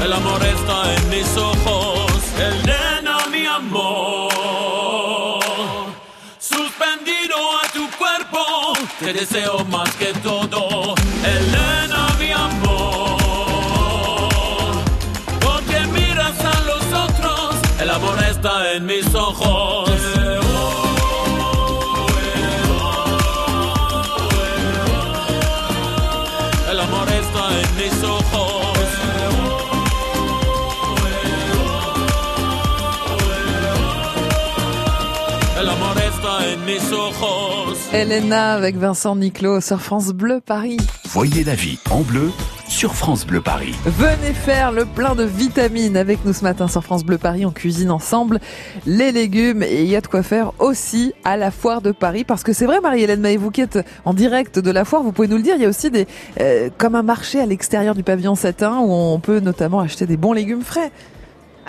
El 0.04 0.14
amor 0.14 0.44
está 0.44 0.96
en 0.96 1.10
mis 1.10 1.38
ojos, 1.38 2.12
Elena, 2.40 3.18
mi 3.32 3.46
amor. 3.46 4.34
Suspendido 6.40 7.36
a 7.64 7.68
tu 7.72 7.88
cuerpo, 7.92 8.74
te 9.00 9.14
deseo 9.14 9.64
más 9.66 9.94
que 9.96 10.14
todo, 10.24 10.96
Elena. 11.24 11.59
Ojos. 19.16 19.90
El 26.70 26.80
amor 26.80 27.08
está 27.10 27.62
en 27.62 27.76
mis 27.78 28.04
ojos. 28.04 28.60
El 35.60 35.70
amor 35.70 35.98
está 35.98 36.48
en 36.48 36.66
mis 36.66 36.92
ojos. 36.92 37.78
Elena 37.92 38.54
avec 38.54 38.78
Vincent 38.78 39.16
Niclot 39.16 39.62
sur 39.62 39.80
France 39.80 40.14
Bleu 40.14 40.42
Paris. 40.42 40.78
Voyez 41.14 41.44
la 41.44 41.56
vie 41.56 41.80
en 41.90 42.02
bleu 42.02 42.32
sur 42.70 42.94
France 42.94 43.26
Bleu 43.26 43.42
Paris. 43.42 43.74
Venez 43.86 44.34
faire 44.34 44.72
le 44.72 44.86
plein 44.86 45.16
de 45.16 45.24
vitamines 45.24 45.98
avec 45.98 46.24
nous 46.24 46.34
ce 46.34 46.44
matin 46.44 46.68
sur 46.68 46.84
France 46.84 47.04
Bleu 47.04 47.18
Paris. 47.18 47.46
On 47.46 47.52
cuisine 47.52 47.90
ensemble 47.90 48.40
les 48.86 49.12
légumes 49.12 49.64
et 49.64 49.82
il 49.82 49.90
y 49.90 49.96
a 49.96 50.02
de 50.02 50.08
quoi 50.08 50.22
faire 50.22 50.54
aussi 50.60 51.14
à 51.24 51.36
la 51.36 51.50
foire 51.50 51.82
de 51.82 51.92
Paris 51.92 52.24
parce 52.24 52.44
que 52.44 52.54
c'est 52.54 52.68
vrai 52.68 52.80
Marie-Hélène 52.80 53.22
Maé, 53.22 53.38
vous 53.38 53.50
qui 53.50 53.62
êtes 53.62 53.80
en 54.06 54.14
direct 54.14 54.60
de 54.60 54.72
la 54.72 54.86
foire, 54.86 55.02
vous 55.02 55.12
pouvez 55.12 55.28
nous 55.28 55.38
le 55.38 55.44
dire, 55.44 55.56
il 55.56 55.64
y 55.64 55.66
a 55.66 55.70
aussi 55.70 55.90
des 55.90 56.08
euh, 56.40 56.70
comme 56.78 56.96
un 56.96 57.04
marché 57.04 57.40
à 57.42 57.46
l'extérieur 57.46 57.96
du 57.96 58.04
pavillon 58.04 58.36
7 58.36 58.62
où 58.62 58.94
on 58.94 59.20
peut 59.20 59.40
notamment 59.40 59.80
acheter 59.80 60.06
des 60.06 60.18
bons 60.18 60.34
légumes 60.34 60.64
frais. 60.64 60.92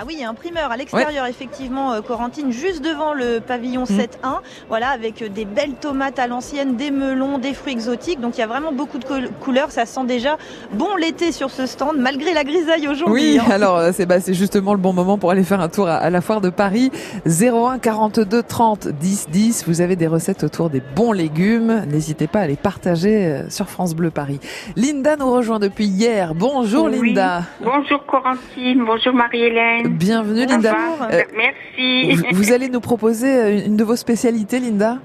Ah 0.01 0.03
oui, 0.07 0.15
il 0.17 0.21
y 0.21 0.23
a 0.23 0.29
un 0.29 0.33
primeur 0.33 0.71
à 0.71 0.77
l'extérieur, 0.77 1.27
effectivement, 1.27 1.93
euh, 1.93 2.01
Corentine, 2.01 2.51
juste 2.51 2.83
devant 2.83 3.13
le 3.13 3.39
pavillon 3.39 3.83
7-1. 3.83 4.39
Voilà, 4.67 4.89
avec 4.89 5.21
euh, 5.21 5.29
des 5.29 5.45
belles 5.45 5.75
tomates 5.79 6.17
à 6.17 6.25
l'ancienne, 6.25 6.75
des 6.75 6.89
melons, 6.89 7.37
des 7.37 7.53
fruits 7.53 7.73
exotiques. 7.73 8.19
Donc 8.19 8.35
il 8.35 8.39
y 8.39 8.43
a 8.43 8.47
vraiment 8.47 8.71
beaucoup 8.71 8.97
de 8.97 9.05
couleurs. 9.39 9.69
Ça 9.69 9.85
sent 9.85 10.05
déjà 10.07 10.37
bon 10.73 10.95
l'été 10.95 11.31
sur 11.31 11.51
ce 11.51 11.67
stand, 11.67 11.97
malgré 11.99 12.33
la 12.33 12.43
grisaille 12.43 12.87
aujourd'hui. 12.87 13.33
Oui, 13.35 13.39
hein. 13.39 13.51
alors 13.51 13.77
euh, 13.77 13.91
c'est 13.93 14.07
bah, 14.07 14.19
c'est 14.19 14.33
justement 14.33 14.73
le 14.73 14.79
bon 14.79 14.91
moment 14.91 15.19
pour 15.19 15.29
aller 15.29 15.43
faire 15.43 15.61
un 15.61 15.69
tour 15.69 15.87
à, 15.87 15.97
à 15.97 16.09
la 16.09 16.21
foire 16.21 16.41
de 16.41 16.49
Paris. 16.49 16.89
01 17.27 17.77
42 17.77 18.41
30 18.41 18.87
10 18.87 19.27
10. 19.29 19.65
Vous 19.67 19.81
avez 19.81 19.95
des 19.95 20.07
recettes 20.07 20.43
autour 20.43 20.71
des 20.71 20.81
bons 20.95 21.11
légumes. 21.11 21.83
N'hésitez 21.91 22.25
pas 22.25 22.39
à 22.39 22.47
les 22.47 22.55
partager 22.55 23.27
euh, 23.27 23.49
sur 23.51 23.69
France 23.69 23.93
Bleu 23.93 24.09
Paris. 24.09 24.39
Linda 24.75 25.15
nous 25.15 25.31
rejoint 25.31 25.59
depuis 25.59 25.85
hier. 25.85 26.33
Bonjour 26.33 26.85
Oui. 26.85 27.09
Linda. 27.09 27.43
Bonjour 27.63 28.03
Corentine, 28.07 28.83
bonjour 28.83 29.13
Marie-Hélène. 29.13 29.90
Bienvenue 29.91 30.45
Linda. 30.45 30.75
Euh, 31.11 31.21
Merci. 31.35 32.15
vous, 32.15 32.23
vous 32.31 32.51
allez 32.53 32.69
nous 32.69 32.79
proposer 32.79 33.27
euh, 33.27 33.65
une 33.65 33.75
de 33.77 33.83
vos 33.83 33.95
spécialités 33.95 34.59
Linda? 34.59 34.97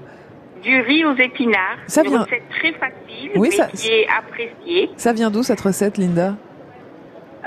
Du 0.63 0.79
riz 0.81 1.05
aux 1.05 1.15
épinards. 1.15 1.77
Ça 1.87 2.01
Une 2.03 2.09
vient- 2.09 2.19
recette 2.23 2.43
très 2.49 2.71
facile, 2.73 3.31
Oui, 3.35 3.49
mais 3.51 3.55
ça- 3.55 3.67
qui 3.67 3.87
est 3.89 4.07
appréciée. 4.07 4.89
Ça 4.97 5.13
vient 5.13 5.29
d'où 5.29 5.43
cette 5.43 5.61
recette 5.61 5.97
Linda? 5.97 6.35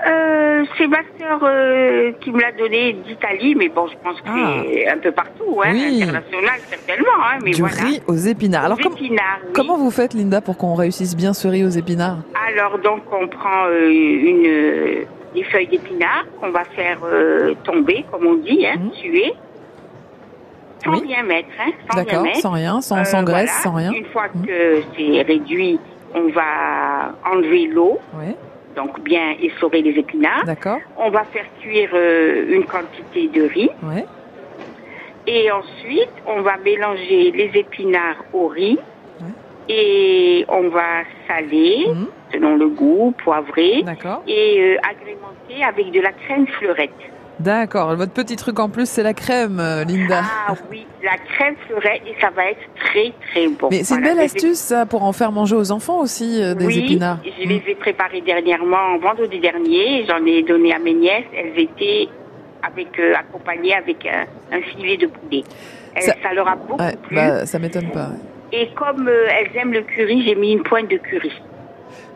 Euh, 0.07 0.65
c'est 0.79 0.87
ma 0.87 0.99
sœur 1.19 1.41
euh, 1.43 2.13
qui 2.21 2.31
me 2.31 2.41
l'a 2.41 2.53
donné 2.53 2.95
d'Italie, 3.07 3.55
mais 3.55 3.69
bon, 3.69 3.87
je 3.89 3.97
pense 4.03 4.19
que 4.21 4.29
Ah. 4.29 4.63
c'est 4.67 4.89
un 4.89 4.99
peu 4.99 5.13
partout, 5.13 5.61
hein, 5.63 5.71
Oui. 5.73 6.03
international 6.03 6.61
certainement. 6.71 7.09
Hein, 7.23 7.39
mais 7.45 7.51
Du 7.51 7.61
voilà. 7.61 7.77
riz 7.83 8.01
aux 8.07 8.15
épinards. 8.17 8.65
Alors 8.65 8.79
Aux 8.79 8.83
com- 8.83 8.95
épinards, 8.97 9.41
oui. 9.45 9.53
comment 9.55 9.77
vous 9.77 9.91
faites 9.91 10.15
Linda 10.15 10.41
pour 10.41 10.57
qu'on 10.57 10.75
réussisse 10.75 11.15
bien 11.17 11.35
ce 11.35 11.49
riz 11.49 11.65
aux 11.65 11.69
épinards? 11.71 12.19
Alors 12.49 12.79
donc 12.79 13.03
on 13.13 13.29
prend 13.29 13.67
euh, 13.67 13.89
une 13.91 15.05
des 15.35 15.45
feuilles 15.45 15.69
d'épinards 15.69 16.25
qu'on 16.41 16.51
va 16.51 16.65
faire 16.65 16.99
euh, 17.05 17.55
tomber, 17.65 18.05
comme 18.11 18.27
on 18.27 18.35
dit, 18.35 18.67
hein, 18.67 18.77
tuer, 19.01 19.33
sans 20.85 20.93
Mhm. 20.93 20.99
Oui. 21.01 21.07
rien 21.09 21.23
mettre, 21.23 21.49
hein, 21.61 21.71
sans 21.91 21.97
rien 21.97 22.05
D'accord, 22.05 22.23
mettre. 22.25 22.39
sans 22.39 22.51
rien, 22.53 22.81
sans, 22.81 22.99
Euh, 22.99 23.05
sans 23.05 23.23
graisse, 23.23 23.51
voilà. 23.63 23.63
sans 23.63 23.73
rien. 23.75 23.93
Une 23.93 24.07
fois 24.07 24.29
que 24.29 24.83
c'est 24.97 25.23
réduit, 25.23 25.79
on 26.15 26.29
va 26.29 27.15
enlever 27.31 27.67
l'eau, 27.67 27.99
Ouais. 28.15 28.35
donc 28.77 28.99
bien 29.01 29.37
essorer 29.43 29.83
les 29.83 29.99
épinards. 29.99 30.45
D'accord. 30.47 30.79
On 30.97 31.11
va 31.11 31.25
faire 31.25 31.45
cuire 31.61 31.91
euh, 31.95 32.47
une 32.55 32.65
quantité 32.65 33.29
de 33.29 33.43
riz. 33.47 33.71
Ouais. 33.83 34.07
Et 35.27 35.51
ensuite, 35.51 36.11
on 36.27 36.41
va 36.41 36.57
mélanger 36.65 37.31
les 37.31 37.51
épinards 37.55 38.25
au 38.33 38.49
riz. 38.49 38.79
Et 39.69 40.45
on 40.49 40.69
va 40.71 41.05
saler, 41.29 41.87
selon 42.33 42.57
le 42.57 42.69
goût. 42.69 43.15
D'accord. 43.85 44.23
Et 44.27 44.61
euh, 44.61 44.77
agrémenter 44.89 45.65
avec 45.67 45.91
de 45.93 46.01
la 46.01 46.13
crème 46.13 46.47
fleurette. 46.59 46.91
D'accord. 47.39 47.97
Votre 47.97 48.13
petit 48.13 48.37
truc 48.37 48.59
en 48.59 48.69
plus, 48.69 48.87
c'est 48.89 49.03
la 49.03 49.15
crème, 49.15 49.59
euh, 49.61 49.83
Linda. 49.85 50.21
Ah 50.49 50.55
oui, 50.71 50.87
la 51.03 51.17
crème 51.17 51.55
fleurette. 51.67 52.03
Et 52.07 52.15
ça 52.21 52.29
va 52.31 52.51
être 52.51 52.61
très, 52.77 53.13
très 53.31 53.49
bon. 53.49 53.69
Mais 53.71 53.83
c'est 53.83 53.95
une 53.95 54.03
belle 54.03 54.19
astuce, 54.19 54.59
ça, 54.59 54.85
pour 54.85 55.03
en 55.05 55.13
faire 55.13 55.33
manger 55.33 55.57
aux 55.57 55.73
enfants 55.73 56.01
aussi, 56.01 56.43
euh, 56.43 56.55
des 56.55 56.67
oui, 56.67 56.81
épinards. 56.85 57.19
je 57.25 57.49
les 57.49 57.63
ai 57.67 57.75
préparés 57.77 58.21
dernièrement, 58.21 58.99
vendredi 58.99 59.39
dernier. 59.41 60.05
J'en 60.07 60.25
ai 60.27 60.43
donné 60.43 60.75
à 60.75 60.79
mes 60.79 60.93
nièces. 60.93 61.25
Elles 61.35 61.59
étaient 61.59 62.09
avec, 62.63 62.99
euh, 62.99 63.15
accompagnées 63.15 63.75
avec 63.75 64.07
un, 64.07 64.27
un 64.55 64.61
filet 64.61 64.99
de 64.99 65.07
poulet. 65.07 65.43
Elles- 65.95 66.03
Ça- 66.03 66.15
ça, 66.23 66.35
leur 66.35 66.47
a 66.47 66.57
beaucoup 66.57 66.81
Ouais, 66.83 66.95
plu. 67.05 67.17
bah, 67.17 67.47
ça 67.47 67.59
m'étonne 67.59 67.91
pas. 67.91 68.11
Et 68.53 68.69
comme 68.77 69.09
euh, 69.09 69.29
elles 69.31 69.57
aiment 69.57 69.73
le 69.73 69.81
curry, 69.83 70.25
j'ai 70.27 70.35
mis 70.35 70.53
une 70.53 70.63
pointe 70.63 70.91
de 70.91 70.99
curry. 70.99 71.33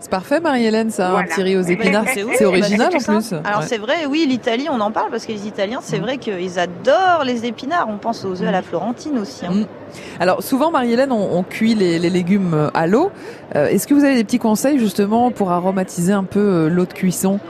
C'est 0.04 0.10
parfait, 0.10 0.38
Marie-Hélène, 0.38 0.90
ça, 0.90 1.16
un 1.16 1.22
petit 1.24 1.42
riz 1.42 1.56
aux 1.56 1.62
épinards. 1.62 2.04
C'est 2.08 2.26
C'est 2.36 2.44
ouf, 2.44 2.48
original 2.48 2.90
bah, 2.92 2.98
en 2.98 3.16
plus. 3.16 3.32
Alors 3.42 3.60
Ouais. 3.60 3.66
c'est 3.66 3.78
vrai, 3.78 4.04
oui, 4.06 4.26
l'Italie, 4.28 4.66
on 4.70 4.78
en 4.80 4.90
parle 4.90 5.10
parce 5.10 5.24
que 5.24 5.32
les 5.32 5.46
Italiens, 5.46 5.78
c'est 5.82 5.98
vrai 5.98 6.18
qu'ils 6.18 6.58
adorent 6.58 7.24
les 7.24 7.46
épinards. 7.46 7.86
On 7.88 7.96
pense 7.96 8.22
aux 8.26 8.42
œufs 8.42 8.46
à 8.48 8.50
la 8.52 8.60
Florentine 8.60 9.18
aussi. 9.18 9.46
hein. 9.46 9.52
Mm. 9.54 9.66
Alors 10.20 10.42
souvent, 10.42 10.70
Marie-Hélène, 10.70 11.10
on, 11.10 11.38
on 11.38 11.42
cuit 11.42 11.74
les, 11.74 11.98
les 11.98 12.10
légumes 12.10 12.52
euh, 12.52 12.68
à 12.74 12.86
l'eau. 12.86 13.10
Euh, 13.56 13.68
Est-ce 13.68 13.86
que 13.86 13.94
vous 13.94 14.04
avez 14.04 14.16
des 14.16 14.24
petits 14.24 14.38
conseils 14.38 14.78
justement 14.78 15.30
pour 15.30 15.50
aromatiser 15.52 16.12
un 16.12 16.24
peu 16.24 16.38
euh, 16.40 16.68
l'eau 16.68 16.84
de 16.84 16.92
cuisson? 16.92 17.40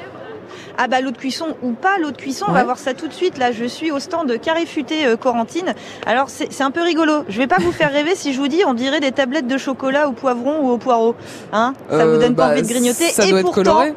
Ah 0.79 0.89
bah 0.89 1.01
l'eau 1.01 1.11
de 1.11 1.17
cuisson 1.17 1.47
ou 1.63 1.73
pas 1.73 1.99
l'eau 2.01 2.11
de 2.11 2.17
cuisson, 2.17 2.47
on 2.49 2.53
va 2.53 2.65
voir 2.65 2.79
ça 2.79 2.95
tout 2.95 3.07
de 3.09 3.13
suite. 3.13 3.39
Là, 3.39 3.53
je 3.53 3.65
suis 3.65 3.91
au 3.93 3.99
stand 4.01 4.29
de 4.29 4.37
Carré 4.37 4.67
Futé 4.67 5.07
euh, 5.07 5.17
Corentine. 5.17 5.75
Alors 6.07 6.29
c'est 6.29 6.53
c'est 6.53 6.63
un 6.65 6.71
peu 6.71 6.83
rigolo. 6.83 7.25
Je 7.29 7.39
vais 7.39 7.47
pas 7.47 7.59
vous 7.61 7.73
faire 7.73 7.93
rêver 7.93 8.15
si 8.17 8.33
je 8.33 8.41
vous 8.41 8.49
dis 8.49 8.63
on 8.67 8.75
dirait 8.75 9.01
des 9.01 9.13
tablettes 9.13 9.47
de 9.47 9.57
chocolat 9.59 10.09
au 10.09 10.13
poivron 10.13 10.61
ou 10.63 10.71
au 10.71 10.79
poireau. 10.79 11.15
Hein? 11.53 11.75
Ça 11.89 11.97
Euh, 11.97 12.15
vous 12.15 12.21
donne 12.21 12.35
pas 12.35 12.47
bah, 12.49 12.53
envie 12.55 12.63
de 12.63 12.69
grignoter. 12.69 13.05
ça 13.11 13.25
et 13.25 13.31
doit 13.31 13.39
être 13.41 13.45
pourtant, 13.47 13.63
coloré. 13.63 13.95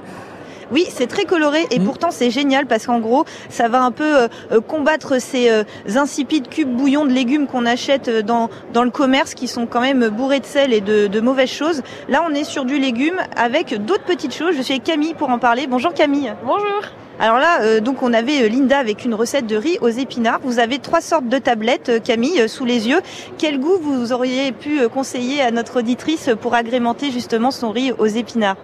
Mm. 0.69 0.73
Oui, 0.73 0.86
c'est 0.89 1.08
très 1.08 1.25
coloré 1.25 1.65
et 1.71 1.80
pourtant 1.80 2.12
c'est 2.12 2.30
génial 2.30 2.65
parce 2.65 2.86
qu'en 2.86 2.99
gros, 2.99 3.25
ça 3.49 3.67
va 3.67 3.82
un 3.82 3.91
peu 3.91 4.23
euh, 4.23 4.27
euh, 4.51 4.62
combattre 4.62 5.19
ces 5.19 5.49
euh, 5.49 5.63
insipides 5.95 6.49
cubes 6.49 6.69
bouillons 6.69 7.06
de 7.06 7.12
légumes 7.12 7.47
qu'on 7.47 7.65
achète 7.65 8.10
dans, 8.10 8.49
dans 8.73 8.84
le 8.84 8.91
commerce 8.91 9.34
qui 9.34 9.47
sont 9.47 9.65
quand 9.65 9.82
même 9.82 10.10
bourrés 10.10 10.39
de 10.39 10.45
sel 10.45 10.73
et 10.73 10.82
de, 10.82 11.08
de 11.08 11.19
mauvaises 11.19 11.49
choses. 11.49 11.82
Là, 12.10 12.25
on 12.30 12.34
est 12.34 12.43
sur 12.43 12.65
du 12.65 12.77
légume 12.77 13.17
avec 13.36 13.73
d'autres 13.86 14.03
petites 14.03 14.34
choses. 14.34 14.56
Je 14.56 14.62
suis 14.62 14.73
avec 14.73 14.84
Camille 14.84 15.13
pour 15.13 15.30
en 15.30 15.39
parler. 15.39 15.67
Bonjour 15.67 15.93
Camille. 15.93 16.34
Bonjour. 16.45 16.82
Alors 17.19 17.39
là, 17.39 17.62
euh, 17.62 17.80
donc 17.80 18.03
on 18.03 18.13
avait 18.13 18.47
Linda 18.47 18.77
avec 18.77 19.03
une 19.03 19.15
recette 19.15 19.47
de 19.47 19.56
riz 19.56 19.80
aux 19.82 19.89
épinards. 19.89 20.39
Vous 20.43 20.60
avez 20.60 20.77
trois 20.77 21.01
sortes 21.01 21.27
de 21.27 21.39
tablettes, 21.39 22.03
Camille, 22.03 22.47
sous 22.47 22.65
les 22.65 22.88
yeux. 22.88 22.99
Quel 23.39 23.60
goût 23.60 23.77
vous 23.82 24.13
auriez 24.13 24.51
pu 24.51 24.88
conseiller 24.88 25.41
à 25.41 25.49
notre 25.49 25.80
auditrice 25.80 26.30
pour 26.39 26.53
agrémenter 26.53 27.12
justement 27.12 27.49
son 27.49 27.71
riz 27.71 27.91
aux 27.97 28.06
épinards? 28.06 28.58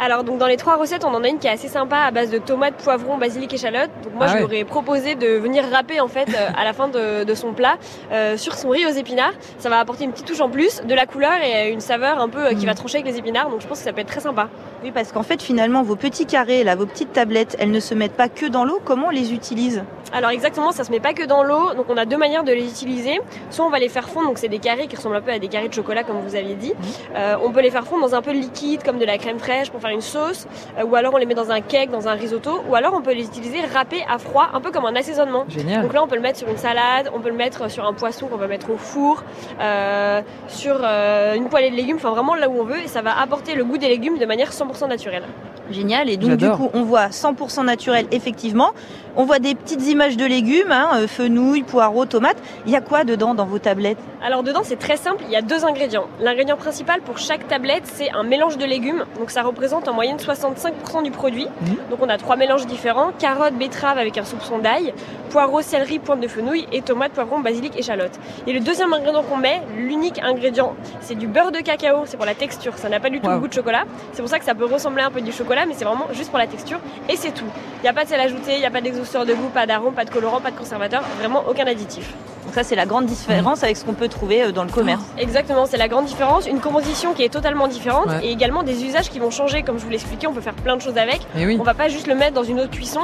Alors 0.00 0.24
donc 0.24 0.38
dans 0.38 0.46
les 0.46 0.56
trois 0.56 0.76
recettes, 0.76 1.04
on 1.04 1.14
en 1.14 1.22
a 1.24 1.28
une 1.28 1.38
qui 1.38 1.46
est 1.46 1.50
assez 1.50 1.68
sympa 1.68 1.96
à 1.98 2.10
base 2.10 2.30
de 2.30 2.38
tomates, 2.38 2.74
poivrons, 2.74 3.18
basilic, 3.18 3.52
échalote. 3.52 3.90
Donc 4.02 4.14
moi 4.14 4.26
Ah 4.26 4.28
je 4.28 4.32
ouais. 4.34 4.38
lui 4.40 4.44
aurais 4.44 4.64
proposé 4.64 5.14
de 5.14 5.26
venir 5.38 5.64
râper 5.72 6.00
en 6.00 6.08
fait 6.08 6.28
euh, 6.28 6.48
à 6.56 6.64
la 6.64 6.72
fin 6.72 6.88
de, 6.88 7.24
de 7.24 7.34
son 7.34 7.52
plat 7.52 7.76
euh, 8.12 8.36
sur 8.36 8.54
son 8.54 8.70
riz 8.70 8.86
aux 8.86 8.90
épinards. 8.90 9.34
Ça 9.58 9.68
va 9.68 9.78
apporter 9.78 10.04
une 10.04 10.12
petite 10.12 10.26
touche 10.26 10.40
en 10.40 10.48
plus, 10.48 10.82
de 10.82 10.94
la 10.94 11.06
couleur 11.06 11.32
et 11.42 11.70
une 11.70 11.80
saveur 11.80 12.20
un 12.20 12.28
peu 12.28 12.46
euh, 12.46 12.54
qui 12.54 12.66
va 12.66 12.74
trancher 12.74 12.98
avec 12.98 13.12
les 13.12 13.18
épinards. 13.18 13.50
Donc 13.50 13.60
je 13.60 13.66
pense 13.66 13.78
que 13.78 13.84
ça 13.84 13.92
peut 13.92 14.00
être 14.00 14.08
très 14.08 14.20
sympa. 14.20 14.48
Oui, 14.82 14.90
parce 14.92 15.10
qu'en 15.10 15.22
fait, 15.22 15.42
finalement, 15.42 15.82
vos 15.82 15.96
petits 15.96 16.26
carrés, 16.26 16.62
là, 16.62 16.76
vos 16.76 16.86
petites 16.86 17.12
tablettes, 17.12 17.56
elles 17.58 17.70
ne 17.70 17.80
se 17.80 17.94
mettent 17.94 18.12
pas 18.16 18.28
que 18.28 18.46
dans 18.46 18.64
l'eau. 18.64 18.78
Comment 18.84 19.06
on 19.08 19.10
les 19.10 19.32
utilise? 19.32 19.82
Alors 20.12 20.30
exactement, 20.30 20.70
ça 20.70 20.84
se 20.84 20.90
met 20.92 21.00
pas 21.00 21.14
que 21.14 21.24
dans 21.24 21.42
l'eau, 21.42 21.74
donc 21.74 21.86
on 21.88 21.96
a 21.96 22.04
deux 22.04 22.16
manières 22.16 22.44
de 22.44 22.52
les 22.52 22.64
utiliser. 22.64 23.20
Soit 23.50 23.64
on 23.64 23.70
va 23.70 23.80
les 23.80 23.88
faire 23.88 24.08
fondre, 24.08 24.28
donc 24.28 24.38
c'est 24.38 24.48
des 24.48 24.60
carrés 24.60 24.86
qui 24.86 24.94
ressemblent 24.94 25.16
un 25.16 25.20
peu 25.20 25.32
à 25.32 25.38
des 25.40 25.48
carrés 25.48 25.68
de 25.68 25.74
chocolat 25.74 26.04
comme 26.04 26.20
vous 26.20 26.36
aviez 26.36 26.54
dit. 26.54 26.74
Euh, 27.16 27.34
on 27.42 27.50
peut 27.50 27.60
les 27.60 27.70
faire 27.70 27.84
fondre 27.84 28.02
dans 28.08 28.14
un 28.14 28.22
peu 28.22 28.32
de 28.32 28.38
liquide 28.38 28.84
comme 28.84 28.98
de 28.98 29.04
la 29.04 29.18
crème 29.18 29.38
fraîche 29.40 29.65
pour 29.70 29.80
faire 29.80 29.90
une 29.90 30.00
sauce, 30.00 30.46
euh, 30.78 30.84
ou 30.84 30.94
alors 30.96 31.14
on 31.14 31.18
les 31.18 31.26
met 31.26 31.34
dans 31.34 31.50
un 31.50 31.60
cake, 31.60 31.90
dans 31.90 32.08
un 32.08 32.12
risotto, 32.12 32.62
ou 32.68 32.74
alors 32.74 32.94
on 32.94 33.02
peut 33.02 33.12
les 33.12 33.24
utiliser 33.24 33.60
râpés 33.60 34.04
à 34.08 34.18
froid, 34.18 34.48
un 34.52 34.60
peu 34.60 34.70
comme 34.70 34.86
un 34.86 34.96
assaisonnement. 34.96 35.44
Génial. 35.48 35.82
Donc 35.82 35.92
là 35.92 36.02
on 36.02 36.08
peut 36.08 36.16
le 36.16 36.22
mettre 36.22 36.38
sur 36.38 36.48
une 36.48 36.56
salade, 36.56 37.10
on 37.14 37.20
peut 37.20 37.30
le 37.30 37.36
mettre 37.36 37.70
sur 37.70 37.86
un 37.86 37.92
poisson 37.92 38.26
qu'on 38.26 38.36
va 38.36 38.46
mettre 38.46 38.70
au 38.70 38.76
four, 38.76 39.22
euh, 39.60 40.20
sur 40.48 40.78
euh, 40.82 41.34
une 41.34 41.48
poêlée 41.48 41.70
de 41.70 41.76
légumes, 41.76 41.96
enfin 41.96 42.10
vraiment 42.10 42.34
là 42.34 42.48
où 42.48 42.60
on 42.60 42.64
veut, 42.64 42.80
et 42.80 42.88
ça 42.88 43.02
va 43.02 43.18
apporter 43.18 43.54
le 43.54 43.64
goût 43.64 43.78
des 43.78 43.88
légumes 43.88 44.18
de 44.18 44.26
manière 44.26 44.50
100% 44.50 44.88
naturelle. 44.88 45.24
Génial. 45.70 46.08
Et 46.08 46.16
donc, 46.16 46.36
du 46.36 46.48
coup, 46.50 46.70
on 46.74 46.82
voit 46.82 47.08
100% 47.08 47.64
naturel, 47.64 48.06
effectivement. 48.12 48.70
On 49.16 49.24
voit 49.24 49.38
des 49.38 49.54
petites 49.54 49.86
images 49.86 50.16
de 50.16 50.24
légumes, 50.24 50.70
hein, 50.70 51.06
fenouil, 51.06 51.62
poireaux, 51.62 52.04
tomates. 52.04 52.36
Il 52.66 52.72
y 52.72 52.76
a 52.76 52.80
quoi 52.80 53.04
dedans 53.04 53.34
dans 53.34 53.46
vos 53.46 53.58
tablettes? 53.58 53.98
Alors 54.22 54.42
dedans 54.42 54.62
c'est 54.64 54.78
très 54.78 54.96
simple, 54.96 55.22
il 55.26 55.30
y 55.30 55.36
a 55.36 55.42
deux 55.42 55.64
ingrédients. 55.64 56.06
L'ingrédient 56.20 56.56
principal 56.56 57.00
pour 57.02 57.18
chaque 57.18 57.46
tablette 57.48 57.82
c'est 57.84 58.10
un 58.12 58.22
mélange 58.22 58.56
de 58.56 58.64
légumes, 58.64 59.04
donc 59.18 59.30
ça 59.30 59.42
représente 59.42 59.88
en 59.88 59.92
moyenne 59.92 60.16
65% 60.16 61.02
du 61.02 61.10
produit. 61.10 61.46
Donc 61.90 62.00
on 62.00 62.08
a 62.08 62.16
trois 62.16 62.36
mélanges 62.36 62.66
différents, 62.66 63.12
carottes, 63.18 63.54
betterave 63.54 63.98
avec 63.98 64.16
un 64.18 64.24
soupçon 64.24 64.58
d'ail, 64.58 64.94
poireaux, 65.30 65.60
céleri, 65.60 65.98
pointe 65.98 66.20
de 66.20 66.28
fenouil 66.28 66.66
et 66.72 66.80
tomates, 66.82 67.12
poivrons, 67.12 67.40
basilic, 67.40 67.78
échalote. 67.78 68.12
Et 68.46 68.52
le 68.52 68.60
deuxième 68.60 68.92
ingrédient 68.92 69.22
qu'on 69.22 69.36
met, 69.36 69.60
l'unique 69.76 70.18
ingrédient, 70.22 70.74
c'est 71.00 71.14
du 71.14 71.26
beurre 71.26 71.52
de 71.52 71.58
cacao, 71.58 72.04
c'est 72.06 72.16
pour 72.16 72.26
la 72.26 72.34
texture, 72.34 72.76
ça 72.78 72.88
n'a 72.88 73.00
pas 73.00 73.10
du 73.10 73.20
tout 73.20 73.26
Wow. 73.26 73.34
le 73.34 73.40
goût 73.40 73.48
de 73.48 73.52
chocolat. 73.52 73.84
C'est 74.12 74.22
pour 74.22 74.30
ça 74.30 74.38
que 74.38 74.44
ça 74.44 74.54
peut 74.54 74.64
ressembler 74.66 75.02
un 75.02 75.10
peu 75.10 75.20
du 75.20 75.32
chocolat, 75.32 75.66
mais 75.66 75.74
c'est 75.74 75.84
vraiment 75.84 76.06
juste 76.12 76.30
pour 76.30 76.38
la 76.38 76.46
texture 76.46 76.78
et 77.08 77.16
c'est 77.16 77.32
tout. 77.32 77.44
Il 77.80 77.82
n'y 77.82 77.88
a 77.88 77.92
pas 77.92 78.04
de 78.04 78.08
sel 78.08 78.20
ajouté, 78.20 78.54
il 78.54 78.60
n'y 78.60 78.66
a 78.66 78.70
pas 78.70 78.80
d'exhausteur 78.80 79.26
de 79.26 79.34
goût, 79.34 79.48
pas 79.52 79.66
d'arôme, 79.66 79.94
pas 79.94 80.04
de 80.04 80.10
colorant, 80.10 80.40
pas 80.40 80.52
de 80.52 80.56
conservateur, 80.56 81.02
vraiment 81.18 81.44
aucun 81.48 81.66
additif. 81.66 82.14
Donc 82.46 82.54
ça, 82.54 82.62
c'est 82.62 82.76
la 82.76 82.86
grande 82.86 83.06
différence 83.06 83.62
avec 83.64 83.76
ce 83.76 83.84
qu'on 83.84 83.92
peut 83.94 84.08
trouver 84.08 84.44
euh, 84.44 84.52
dans 84.52 84.62
le 84.64 84.70
commerce. 84.70 85.02
Exactement, 85.18 85.66
c'est 85.66 85.76
la 85.76 85.88
grande 85.88 86.06
différence. 86.06 86.46
Une 86.46 86.60
composition 86.60 87.12
qui 87.12 87.22
est 87.24 87.28
totalement 87.28 87.66
différente 87.68 88.06
Ouais. 88.06 88.26
et 88.26 88.30
également 88.30 88.62
des 88.62 88.84
usages 88.84 89.10
qui 89.10 89.18
vont 89.18 89.30
changer. 89.30 89.62
Comme 89.62 89.78
je 89.78 89.84
vous 89.84 89.90
l'expliquais, 89.90 90.26
on 90.28 90.32
peut 90.32 90.40
faire 90.40 90.54
plein 90.54 90.76
de 90.76 90.80
choses 90.80 90.96
avec. 90.96 91.20
Eh 91.36 91.44
oui. 91.44 91.56
On 91.60 91.64
va 91.64 91.74
pas 91.74 91.88
juste 91.88 92.06
le 92.06 92.14
mettre 92.14 92.34
dans 92.34 92.44
une 92.44 92.60
autre 92.60 92.70
cuisson, 92.70 93.00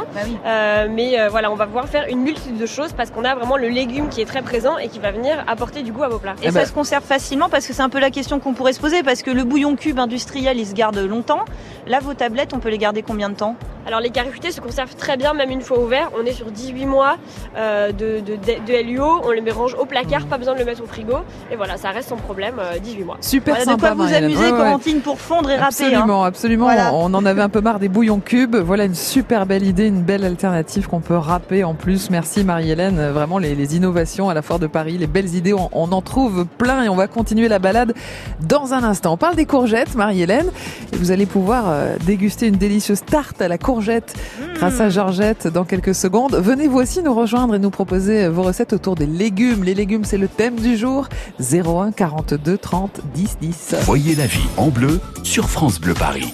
Euh, 0.46 0.86
mais 0.90 1.18
euh, 1.20 1.28
voilà, 1.28 1.50
on 1.50 1.56
va 1.56 1.66
pouvoir 1.66 1.88
faire 1.88 2.06
une 2.08 2.20
multitude 2.20 2.56
de 2.56 2.66
choses 2.66 2.92
parce 2.92 3.10
qu'on 3.10 3.24
a 3.24 3.34
vraiment 3.34 3.56
le 3.56 3.68
légume 3.68 4.08
qui 4.08 4.20
est 4.20 4.24
très 4.26 4.42
présent 4.42 4.78
et 4.78 4.88
qui 4.88 4.98
va 5.00 5.10
venir 5.10 5.42
apporter 5.48 5.82
du 5.82 5.90
goût 5.92 6.04
à 6.04 6.08
vos 6.08 6.18
plats. 6.18 6.34
Et 6.42 6.50
ça 6.52 6.64
se 6.64 6.72
conserve 6.72 7.02
facilement 7.04 7.48
parce 7.48 7.66
que 7.66 7.72
c'est 7.72 7.82
un 7.82 7.88
peu 7.88 7.98
la 7.98 8.10
question 8.10 8.38
qu'on 8.38 8.54
pourrait 8.54 8.72
se 8.74 8.80
poser 8.80 9.02
parce 9.02 9.22
que 9.22 9.30
le 9.32 9.42
bouillon 9.44 9.74
cube 9.74 9.98
industriel 9.98 10.58
il 10.58 10.66
se 10.66 10.74
garde 10.74 10.98
longtemps. 10.98 11.44
Là 11.88 11.98
vos 12.00 12.14
tablettes 12.14 12.52
on 12.54 12.58
peut 12.60 12.68
les 12.70 12.78
garder 12.78 13.02
combien 13.02 13.28
de 13.28 13.34
temps? 13.34 13.56
Alors 13.86 14.00
les 14.00 14.10
carifutés 14.10 14.52
se 14.52 14.60
conservent 14.60 14.94
très 14.94 15.16
bien 15.16 15.34
même 15.34 15.50
une 15.50 15.60
fois 15.60 15.78
ouverts. 15.78 16.10
On 16.18 16.24
est 16.24 16.32
sur 16.32 16.50
18 16.50 16.86
mois 16.86 17.16
euh, 17.56 17.90
de, 17.92 18.20
de, 18.20 18.36
de, 18.36 18.82
LUO, 18.82 19.22
on 19.24 19.30
les 19.30 19.50
range 19.50 19.74
au 19.74 19.84
placard, 19.84 20.26
pas 20.26 20.38
besoin 20.38 20.54
de 20.54 20.60
le 20.60 20.64
mettre 20.64 20.82
au 20.82 20.86
frigo. 20.86 21.16
Et 21.50 21.56
voilà, 21.56 21.76
ça 21.76 21.90
reste 21.90 22.08
sans 22.08 22.16
problème, 22.16 22.54
18 22.82 23.04
mois. 23.04 23.16
Super 23.20 23.56
voilà, 23.56 23.70
sympa. 23.70 23.90
De 23.90 23.96
quoi 23.96 24.06
vous 24.06 24.14
amuser, 24.14 24.50
Corentine, 24.50 25.00
pour 25.00 25.18
fondre 25.18 25.50
et 25.50 25.56
râper. 25.56 25.84
Absolument, 25.84 26.24
hein. 26.24 26.28
absolument. 26.28 26.64
Voilà. 26.66 26.92
On 26.94 27.12
en 27.12 27.24
avait 27.24 27.42
un 27.42 27.48
peu 27.48 27.60
marre 27.60 27.80
des 27.80 27.88
bouillons 27.88 28.20
cubes. 28.20 28.56
Voilà 28.56 28.84
une 28.84 28.94
super 28.94 29.46
belle 29.46 29.66
idée, 29.66 29.88
une 29.88 30.02
belle 30.02 30.24
alternative 30.24 30.86
qu'on 30.86 31.00
peut 31.00 31.16
râper 31.16 31.64
en 31.64 31.74
plus. 31.74 32.10
Merci 32.10 32.44
Marie-Hélène. 32.44 33.10
Vraiment 33.10 33.38
les, 33.38 33.54
les, 33.54 33.76
innovations 33.76 34.28
à 34.28 34.34
la 34.34 34.42
Foire 34.42 34.58
de 34.58 34.66
Paris, 34.66 34.98
les 34.98 35.06
belles 35.06 35.34
idées, 35.34 35.54
on, 35.54 35.70
on, 35.72 35.90
en 35.92 36.02
trouve 36.02 36.46
plein 36.58 36.82
et 36.82 36.88
on 36.88 36.96
va 36.96 37.06
continuer 37.06 37.48
la 37.48 37.58
balade 37.58 37.94
dans 38.40 38.74
un 38.74 38.84
instant. 38.84 39.14
On 39.14 39.16
parle 39.16 39.34
des 39.34 39.46
courgettes, 39.46 39.94
Marie-Hélène, 39.94 40.50
et 40.92 40.96
vous 40.96 41.10
allez 41.10 41.26
pouvoir 41.26 41.64
euh, 41.68 41.96
déguster 42.04 42.46
une 42.46 42.56
délicieuse 42.56 43.02
tarte 43.04 43.40
à 43.40 43.48
la 43.48 43.58
courgette 43.58 43.71
mmh. 43.80 44.54
grâce 44.54 44.80
à 44.80 44.88
Georgette 44.88 45.46
dans 45.46 45.64
quelques 45.64 45.94
secondes. 45.94 46.34
Venez 46.34 46.68
vous 46.68 46.78
aussi 46.78 47.02
nous 47.02 47.14
rejoindre 47.14 47.54
et 47.54 47.58
nous 47.58 47.70
proposer 47.70 48.28
vos 48.28 48.42
recettes 48.42 48.72
autour 48.72 48.94
des 48.94 49.06
légumes. 49.06 49.64
Les 49.64 49.74
légumes, 49.74 50.04
c'est 50.04 50.18
le 50.18 50.28
thème 50.28 50.56
du 50.56 50.76
jour. 50.76 51.08
01 51.40 51.92
42 51.92 52.58
30 52.58 53.00
10 53.14 53.38
10. 53.40 53.74
Voyez 53.82 54.14
la 54.14 54.26
vie 54.26 54.46
en 54.56 54.68
bleu 54.68 55.00
sur 55.22 55.48
France 55.48 55.80
Bleu 55.80 55.94
Paris. 55.94 56.32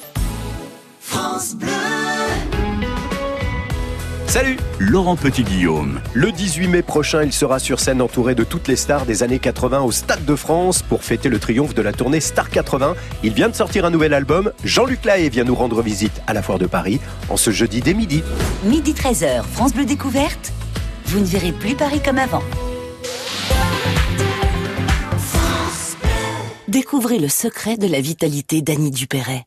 France 1.00 1.54
Bleu. 1.54 1.97
Salut 4.28 4.58
Laurent 4.78 5.16
Petit-Guillaume. 5.16 6.02
Le 6.12 6.30
18 6.32 6.68
mai 6.68 6.82
prochain, 6.82 7.22
il 7.22 7.32
sera 7.32 7.58
sur 7.58 7.80
scène 7.80 8.02
entouré 8.02 8.34
de 8.34 8.44
toutes 8.44 8.68
les 8.68 8.76
stars 8.76 9.06
des 9.06 9.22
années 9.22 9.38
80 9.38 9.80
au 9.80 9.90
Stade 9.90 10.26
de 10.26 10.36
France 10.36 10.82
pour 10.82 11.02
fêter 11.02 11.30
le 11.30 11.38
triomphe 11.38 11.74
de 11.74 11.80
la 11.80 11.94
tournée 11.94 12.20
Star 12.20 12.50
80. 12.50 12.94
Il 13.22 13.32
vient 13.32 13.48
de 13.48 13.54
sortir 13.54 13.86
un 13.86 13.90
nouvel 13.90 14.12
album. 14.12 14.52
Jean-Luc 14.64 15.06
Lahaye 15.06 15.30
vient 15.30 15.44
nous 15.44 15.54
rendre 15.54 15.80
visite 15.80 16.20
à 16.26 16.34
la 16.34 16.42
Foire 16.42 16.58
de 16.58 16.66
Paris 16.66 17.00
en 17.30 17.38
ce 17.38 17.50
jeudi 17.50 17.80
dès 17.80 17.94
midi. 17.94 18.22
Midi 18.64 18.92
13h, 18.92 19.44
France 19.44 19.72
Bleu 19.72 19.86
Découverte. 19.86 20.52
Vous 21.06 21.20
ne 21.20 21.24
verrez 21.24 21.52
plus 21.52 21.74
Paris 21.74 22.02
comme 22.04 22.18
avant. 22.18 22.42
Découvrez 26.68 27.18
le 27.18 27.28
secret 27.28 27.78
de 27.78 27.86
la 27.86 28.02
vitalité 28.02 28.60
d'Annie 28.60 28.90
Dupéret. 28.90 29.46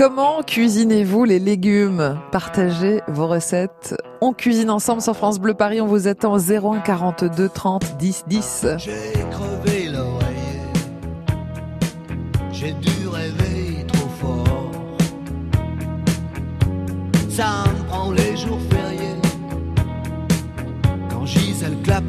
Comment 0.00 0.42
cuisinez-vous 0.42 1.24
les 1.24 1.38
légumes? 1.38 2.18
Partagez 2.32 3.02
vos 3.06 3.26
recettes. 3.26 3.94
On 4.22 4.32
cuisine 4.32 4.70
ensemble 4.70 5.02
sur 5.02 5.14
France 5.14 5.38
Bleu 5.38 5.52
Paris. 5.52 5.82
On 5.82 5.86
vous 5.86 6.08
attend 6.08 6.38
01 6.38 6.80
42 6.80 7.50
30 7.50 7.98
10 7.98 8.24
10. 8.26 8.66
J'ai 8.78 8.90
crevé 9.30 9.90
l'oreiller. 9.90 10.62
J'ai 12.50 12.72
dû 12.72 13.08
rêver 13.08 13.84
trop 13.88 14.08
fort. 14.18 14.70
Ça 17.28 17.64
me 17.68 17.86
prend 17.86 18.10
les 18.10 18.38
jours 18.38 18.58
fériés. 18.70 19.20
Quand 21.10 21.26
Gisèle 21.26 21.76
clappe 21.84 22.04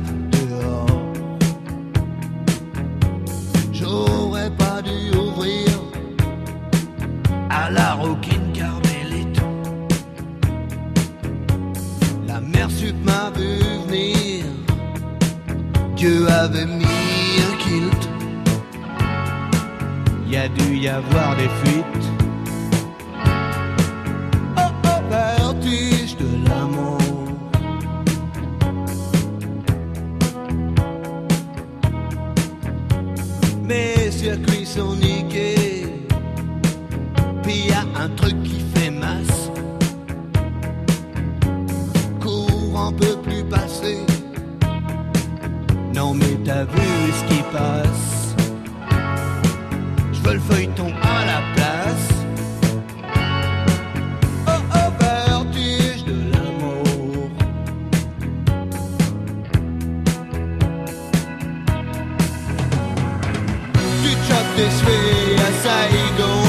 Cheveux 64.58 65.36
à 65.38 65.52
Saigon. 65.64 66.44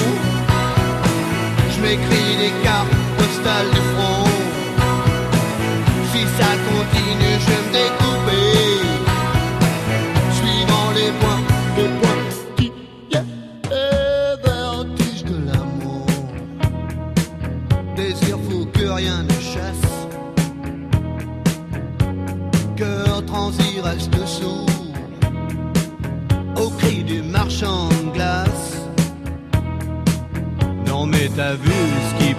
Je 1.70 1.80
m'écris 1.80 2.36
des 2.36 2.52
cartes 2.62 2.88
postales 3.16 3.70
du 3.70 3.82
front. 3.94 4.28
Si 6.12 6.22
ça 6.38 6.50
continue, 6.68 7.38
je 7.40 7.50
me 7.50 7.72
découper. 7.72 8.21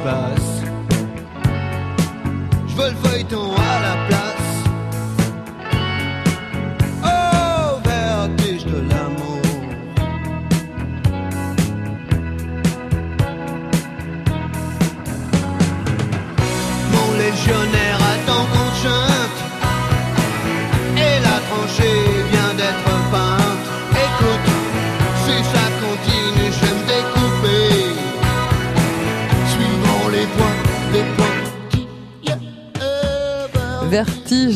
Passe. 0.04 0.62
Je 2.68 2.76
veux 2.76 2.90
le 2.90 2.96
feuilleton 2.96 3.52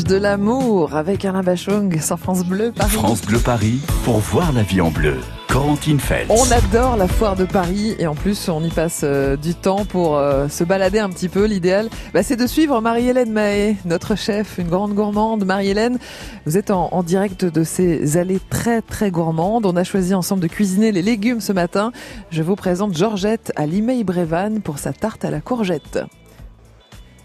de 0.07 0.15
l'amour 0.15 0.95
avec 0.95 1.25
Alain 1.25 1.43
Bachung 1.43 1.99
sur 1.99 2.17
France 2.17 2.45
Bleu 2.45 2.71
Paris. 2.71 2.91
France 2.91 3.21
Bleu 3.21 3.39
Paris 3.39 3.79
pour 4.05 4.19
voir 4.19 4.53
la 4.53 4.63
vie 4.63 4.79
en 4.79 4.89
bleu. 4.89 5.15
Corentine. 5.49 5.99
On 6.29 6.49
adore 6.51 6.95
la 6.95 7.07
foire 7.07 7.35
de 7.35 7.43
Paris 7.43 7.95
et 7.99 8.07
en 8.07 8.15
plus 8.15 8.47
on 8.47 8.63
y 8.63 8.69
passe 8.69 9.01
euh, 9.03 9.35
du 9.35 9.53
temps 9.53 9.85
pour 9.85 10.17
euh, 10.17 10.47
se 10.47 10.63
balader 10.63 10.99
un 10.99 11.09
petit 11.09 11.27
peu. 11.27 11.45
L'idéal, 11.45 11.89
bah, 12.13 12.23
c'est 12.23 12.37
de 12.37 12.47
suivre 12.47 12.79
Marie-Hélène 12.79 13.31
Mahé, 13.31 13.75
notre 13.85 14.15
chef, 14.15 14.57
une 14.59 14.69
grande 14.69 14.93
gourmande. 14.93 15.45
Marie-Hélène, 15.45 15.97
vous 16.45 16.57
êtes 16.57 16.71
en, 16.71 16.89
en 16.91 17.03
direct 17.03 17.43
de 17.43 17.63
ces 17.63 18.17
allées 18.17 18.41
très 18.49 18.81
très 18.81 19.11
gourmandes. 19.11 19.65
On 19.65 19.75
a 19.75 19.83
choisi 19.83 20.13
ensemble 20.13 20.41
de 20.41 20.47
cuisiner 20.47 20.91
les 20.91 21.01
légumes 21.01 21.41
ce 21.41 21.51
matin. 21.51 21.91
Je 22.29 22.43
vous 22.43 22.55
présente 22.55 22.95
Georgette 22.95 23.51
à 23.55 23.65
Limay 23.65 24.03
Brévan 24.03 24.61
pour 24.61 24.79
sa 24.79 24.93
tarte 24.93 25.25
à 25.25 25.31
la 25.31 25.41
courgette. 25.41 25.99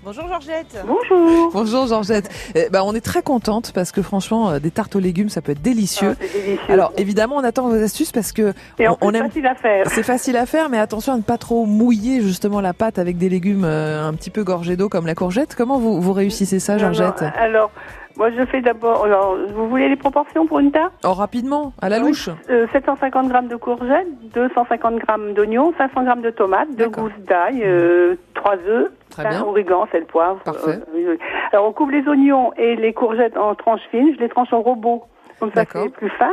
Bonjour 0.04 0.26
Georgette. 0.26 0.84
Bonjour. 0.84 1.50
Bonjour 1.52 1.86
Georgette. 1.86 2.28
Eh 2.56 2.68
ben, 2.70 2.82
on 2.84 2.92
est 2.92 3.00
très 3.00 3.22
contente 3.22 3.70
parce 3.72 3.92
que 3.92 4.02
franchement, 4.02 4.50
euh, 4.50 4.58
des 4.58 4.72
tartes 4.72 4.96
aux 4.96 5.00
légumes, 5.00 5.28
ça 5.28 5.40
peut 5.42 5.52
être 5.52 5.62
délicieux. 5.62 6.14
Ah, 6.14 6.16
c'est 6.20 6.42
délicieux. 6.42 6.72
Alors 6.72 6.92
évidemment, 6.96 7.36
on 7.36 7.44
attend 7.44 7.68
vos 7.68 7.80
astuces 7.80 8.10
parce 8.10 8.32
que 8.32 8.52
Et 8.80 8.88
on, 8.88 8.96
aime. 9.12 9.26
facile 9.28 9.46
à 9.46 9.54
faire. 9.54 9.86
C'est 9.88 10.02
facile 10.02 10.36
à 10.36 10.46
faire, 10.46 10.68
mais 10.70 10.78
attention 10.78 11.12
à 11.12 11.16
ne 11.16 11.22
pas 11.22 11.38
trop 11.38 11.66
mouiller 11.66 12.20
justement 12.20 12.60
la 12.60 12.72
pâte 12.72 12.98
avec 12.98 13.16
des 13.16 13.28
légumes 13.28 13.62
euh, 13.64 14.04
un 14.08 14.12
petit 14.14 14.30
peu 14.30 14.42
gorgés 14.42 14.76
d'eau 14.76 14.88
comme 14.88 15.06
la 15.06 15.14
courgette. 15.14 15.54
Comment 15.54 15.78
vous, 15.78 16.00
vous 16.00 16.12
réussissez 16.12 16.58
ça, 16.58 16.78
Georgette? 16.78 17.22
Alors, 17.38 17.70
moi 18.16 18.30
je 18.36 18.44
fais 18.46 18.60
d'abord. 18.60 19.04
Alors, 19.04 19.36
vous 19.54 19.68
voulez 19.68 19.88
les 19.88 19.96
proportions 19.96 20.48
pour 20.48 20.58
une 20.58 20.72
tarte? 20.72 20.92
Oh, 21.04 21.12
rapidement, 21.12 21.74
à 21.80 21.88
la 21.88 22.00
Oui. 22.00 22.08
louche. 22.08 22.28
Euh, 22.50 22.66
750 22.72 23.28
grammes 23.28 23.46
de 23.48 23.56
courgettes, 23.56 24.08
250 24.34 24.96
grammes 24.96 25.32
d'oignons, 25.34 25.72
500 25.78 26.02
grammes 26.02 26.22
de 26.22 26.30
tomates, 26.30 26.74
deux 26.76 26.88
gousses 26.88 27.12
d'ail, 27.28 27.62
euh, 27.62 28.16
trois 28.42 28.56
œufs, 28.68 28.90
Très 29.10 29.28
bien. 29.28 29.42
origan, 29.44 29.86
sel, 29.92 30.04
poivre. 30.06 30.40
Parfait. 30.44 30.78
euh, 30.94 31.16
alors 31.52 31.66
on 31.68 31.72
coupe 31.72 31.90
les 31.90 32.06
oignons 32.08 32.52
et 32.56 32.76
les 32.76 32.92
courgettes 32.92 33.36
en 33.36 33.54
tranches 33.54 33.86
fines. 33.90 34.14
Je 34.14 34.20
les 34.20 34.28
tranche 34.28 34.52
en 34.52 34.60
robot, 34.62 35.04
comme 35.40 35.50
ça 35.52 35.64
c'est 35.70 35.92
plus 35.92 36.10
fin. 36.10 36.30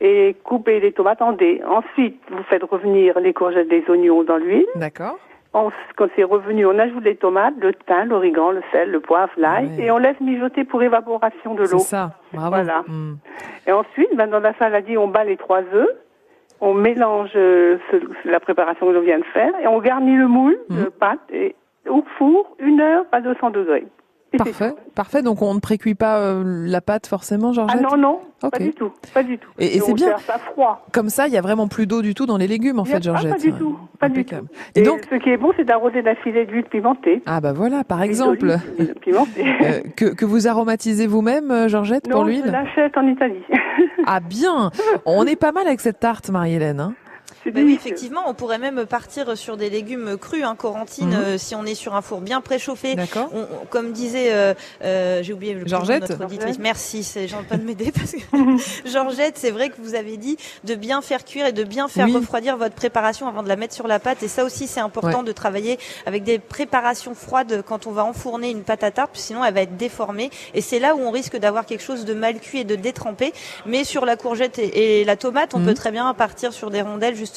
Et 0.00 0.36
coupez 0.44 0.78
les 0.80 0.92
tomates 0.92 1.22
en 1.22 1.32
dés. 1.32 1.62
Ensuite, 1.66 2.20
vous 2.30 2.42
faites 2.50 2.62
revenir 2.64 3.18
les 3.20 3.32
courgettes 3.32 3.68
des 3.68 3.82
oignons 3.88 4.24
dans 4.24 4.36
l'huile. 4.36 4.66
D'accord. 4.74 5.18
On- 5.54 5.70
quand 5.96 6.08
c'est 6.14 6.22
revenu, 6.24 6.66
on 6.66 6.78
ajoute 6.78 7.02
les 7.02 7.16
tomates, 7.16 7.54
le 7.58 7.72
thym, 7.72 8.08
l'origan, 8.10 8.50
le 8.50 8.60
sel, 8.72 8.90
le 8.90 9.00
poivre, 9.00 9.32
l'ail, 9.38 9.70
et 9.80 9.90
on 9.90 9.96
laisse 9.96 10.20
mijoter 10.20 10.64
pour 10.64 10.82
évaporation 10.82 11.54
de 11.54 11.62
l'eau. 11.62 11.78
C'est 11.78 11.96
ça. 11.96 12.10
Bravo. 12.34 12.50
Voilà. 12.56 12.82
Hmm. 12.86 13.14
Et 13.66 13.72
ensuite, 13.72 14.14
ben, 14.14 14.26
dans 14.28 14.40
la 14.40 14.52
saladie, 14.58 14.98
on 14.98 15.08
bat 15.08 15.24
les 15.24 15.38
trois 15.38 15.62
œufs, 15.72 15.88
on 16.60 16.74
mélange 16.74 17.30
euh, 17.36 17.78
ce- 17.90 18.28
la 18.28 18.40
préparation 18.40 18.86
que 18.86 18.92
l'on 18.92 19.00
vient 19.00 19.18
de 19.18 19.24
faire, 19.24 19.52
et 19.60 19.66
on 19.66 19.78
garnit 19.80 20.16
le 20.16 20.26
moule 20.28 20.58
de 20.70 20.88
pâte 20.88 21.20
et 21.32 21.54
au 21.88 22.02
four 22.18 22.56
une 22.58 22.80
heure 22.80 23.04
à 23.12 23.20
200 23.20 23.50
degrés. 23.50 23.86
Parfait. 24.38 24.74
Parfait. 24.94 25.22
Donc 25.22 25.42
on 25.42 25.54
ne 25.54 25.60
précuit 25.60 25.94
pas 25.94 26.18
euh, 26.18 26.42
la 26.44 26.80
pâte 26.80 27.06
forcément, 27.06 27.50
Ah 27.50 27.52
Georgette 27.52 27.82
non, 27.82 27.96
non, 27.96 28.20
Ok. 28.42 28.50
pas 28.52 28.58
du 28.58 28.72
tout, 28.72 28.92
pas 29.14 29.22
du 29.22 29.38
tout. 29.38 29.48
Et, 29.58 29.76
et 29.76 29.80
c'est 29.80 29.94
bien. 29.94 30.16
ça 30.26 30.38
froid. 30.38 30.86
Comme 30.92 31.08
ça, 31.08 31.26
il 31.26 31.32
y 31.34 31.36
a 31.36 31.40
vraiment 31.40 31.68
plus 31.68 31.86
d'eau 31.86 32.02
du 32.02 32.14
tout 32.14 32.26
dans 32.26 32.36
les 32.36 32.46
légumes, 32.46 32.78
en 32.78 32.84
fait, 32.84 33.02
Georgette. 33.02 33.32
Ah, 33.32 33.36
pas 33.36 33.40
du 33.40 33.52
tout, 33.52 33.78
pas 33.98 34.08
du 34.08 34.24
tout. 34.24 34.34
Et, 34.74 34.80
Et 34.80 34.82
donc, 34.82 35.00
ce 35.10 35.16
qui 35.16 35.30
est 35.30 35.36
bon, 35.36 35.52
c'est 35.56 35.64
d'arroser 35.64 36.02
d'un 36.02 36.14
filet 36.16 36.44
d'huile 36.46 36.64
pimentée. 36.64 37.22
ah 37.26 37.40
bah 37.40 37.52
voilà, 37.52 37.84
par 37.84 38.02
exemple, 38.02 38.48
euh, 38.50 39.80
que, 39.96 40.06
que 40.14 40.24
vous 40.24 40.46
aromatisez 40.48 41.06
vous-même, 41.06 41.50
euh, 41.50 41.68
Georgette, 41.68 42.08
pour 42.08 42.20
non, 42.24 42.26
je 42.26 42.30
l'huile? 42.32 42.46
l'achète 42.46 42.96
en 42.96 43.06
Italie. 43.06 43.42
Ah 44.06 44.20
bien 44.20 44.70
On 45.04 45.24
est 45.26 45.36
pas 45.36 45.52
mal 45.52 45.66
avec 45.66 45.80
cette 45.80 46.00
tarte, 46.00 46.30
Marie-Hélène. 46.30 46.80
hein. 46.80 46.94
Bah 47.52 47.60
oui, 47.64 47.74
effectivement, 47.74 48.22
on 48.26 48.34
pourrait 48.34 48.58
même 48.58 48.86
partir 48.86 49.36
sur 49.36 49.56
des 49.56 49.70
légumes 49.70 50.16
crus, 50.18 50.44
hein, 50.44 50.54
Corentine, 50.56 51.08
Mhm. 51.10 51.14
euh, 51.14 51.38
si 51.38 51.54
on 51.54 51.64
est 51.64 51.74
sur 51.74 51.94
un 51.94 52.02
four 52.02 52.20
bien 52.20 52.40
préchauffé. 52.40 52.94
D'accord. 52.94 53.30
Comme 53.70 53.92
disait, 53.92 54.32
euh, 54.32 54.54
euh, 54.82 55.22
j'ai 55.22 55.32
oublié 55.32 55.54
le 55.54 55.62
de 55.64 55.68
Georgette 55.68 56.08
notre 56.08 56.24
auditrice. 56.24 56.58
Merci, 56.58 57.02
c'est 57.04 57.26
de 57.26 57.56
m'aider 57.64 57.92
parce 57.92 58.12
que 58.12 58.18
Georgette, 58.90 59.38
c'est 59.38 59.50
vrai 59.50 59.68
que 59.70 59.74
vous 59.78 59.94
avez 59.94 60.16
dit 60.16 60.36
de 60.64 60.74
bien 60.74 61.02
faire 61.02 61.24
cuire 61.24 61.46
et 61.46 61.52
de 61.52 61.64
bien 61.64 61.88
faire 61.88 62.06
Oui. 62.06 62.14
refroidir 62.14 62.56
votre 62.56 62.74
préparation 62.74 63.28
avant 63.28 63.42
de 63.42 63.48
la 63.48 63.56
mettre 63.56 63.74
sur 63.74 63.86
la 63.86 63.98
pâte. 63.98 64.22
Et 64.22 64.28
ça 64.28 64.44
aussi, 64.44 64.66
c'est 64.66 64.80
important 64.80 65.18
Ouais. 65.20 65.24
de 65.24 65.32
travailler 65.32 65.78
avec 66.06 66.24
des 66.24 66.38
préparations 66.38 67.14
froides 67.14 67.62
quand 67.66 67.86
on 67.86 67.92
va 67.92 68.04
enfourner 68.04 68.50
une 68.50 68.62
pâte 68.62 68.82
à 68.84 68.90
tarte, 68.90 69.10
sinon 69.14 69.44
elle 69.44 69.54
va 69.54 69.62
être 69.62 69.76
déformée. 69.76 70.30
Et 70.54 70.60
c'est 70.60 70.78
là 70.78 70.94
où 70.96 71.00
on 71.00 71.10
risque 71.10 71.36
d'avoir 71.36 71.66
quelque 71.66 71.82
chose 71.82 72.04
de 72.04 72.14
mal 72.14 72.40
cuit 72.40 72.60
et 72.60 72.64
de 72.64 72.74
détrempé. 72.76 73.32
Mais 73.66 73.84
sur 73.84 74.04
la 74.04 74.16
courgette 74.16 74.58
et, 74.58 75.00
et 75.00 75.04
la 75.04 75.16
tomate, 75.16 75.54
on 75.54 75.58
Mhm. 75.60 75.66
peut 75.66 75.74
très 75.74 75.90
bien 75.92 76.12
partir 76.14 76.52
sur 76.52 76.70
des 76.70 76.82
rondelles 76.82 77.14
justement 77.14 77.35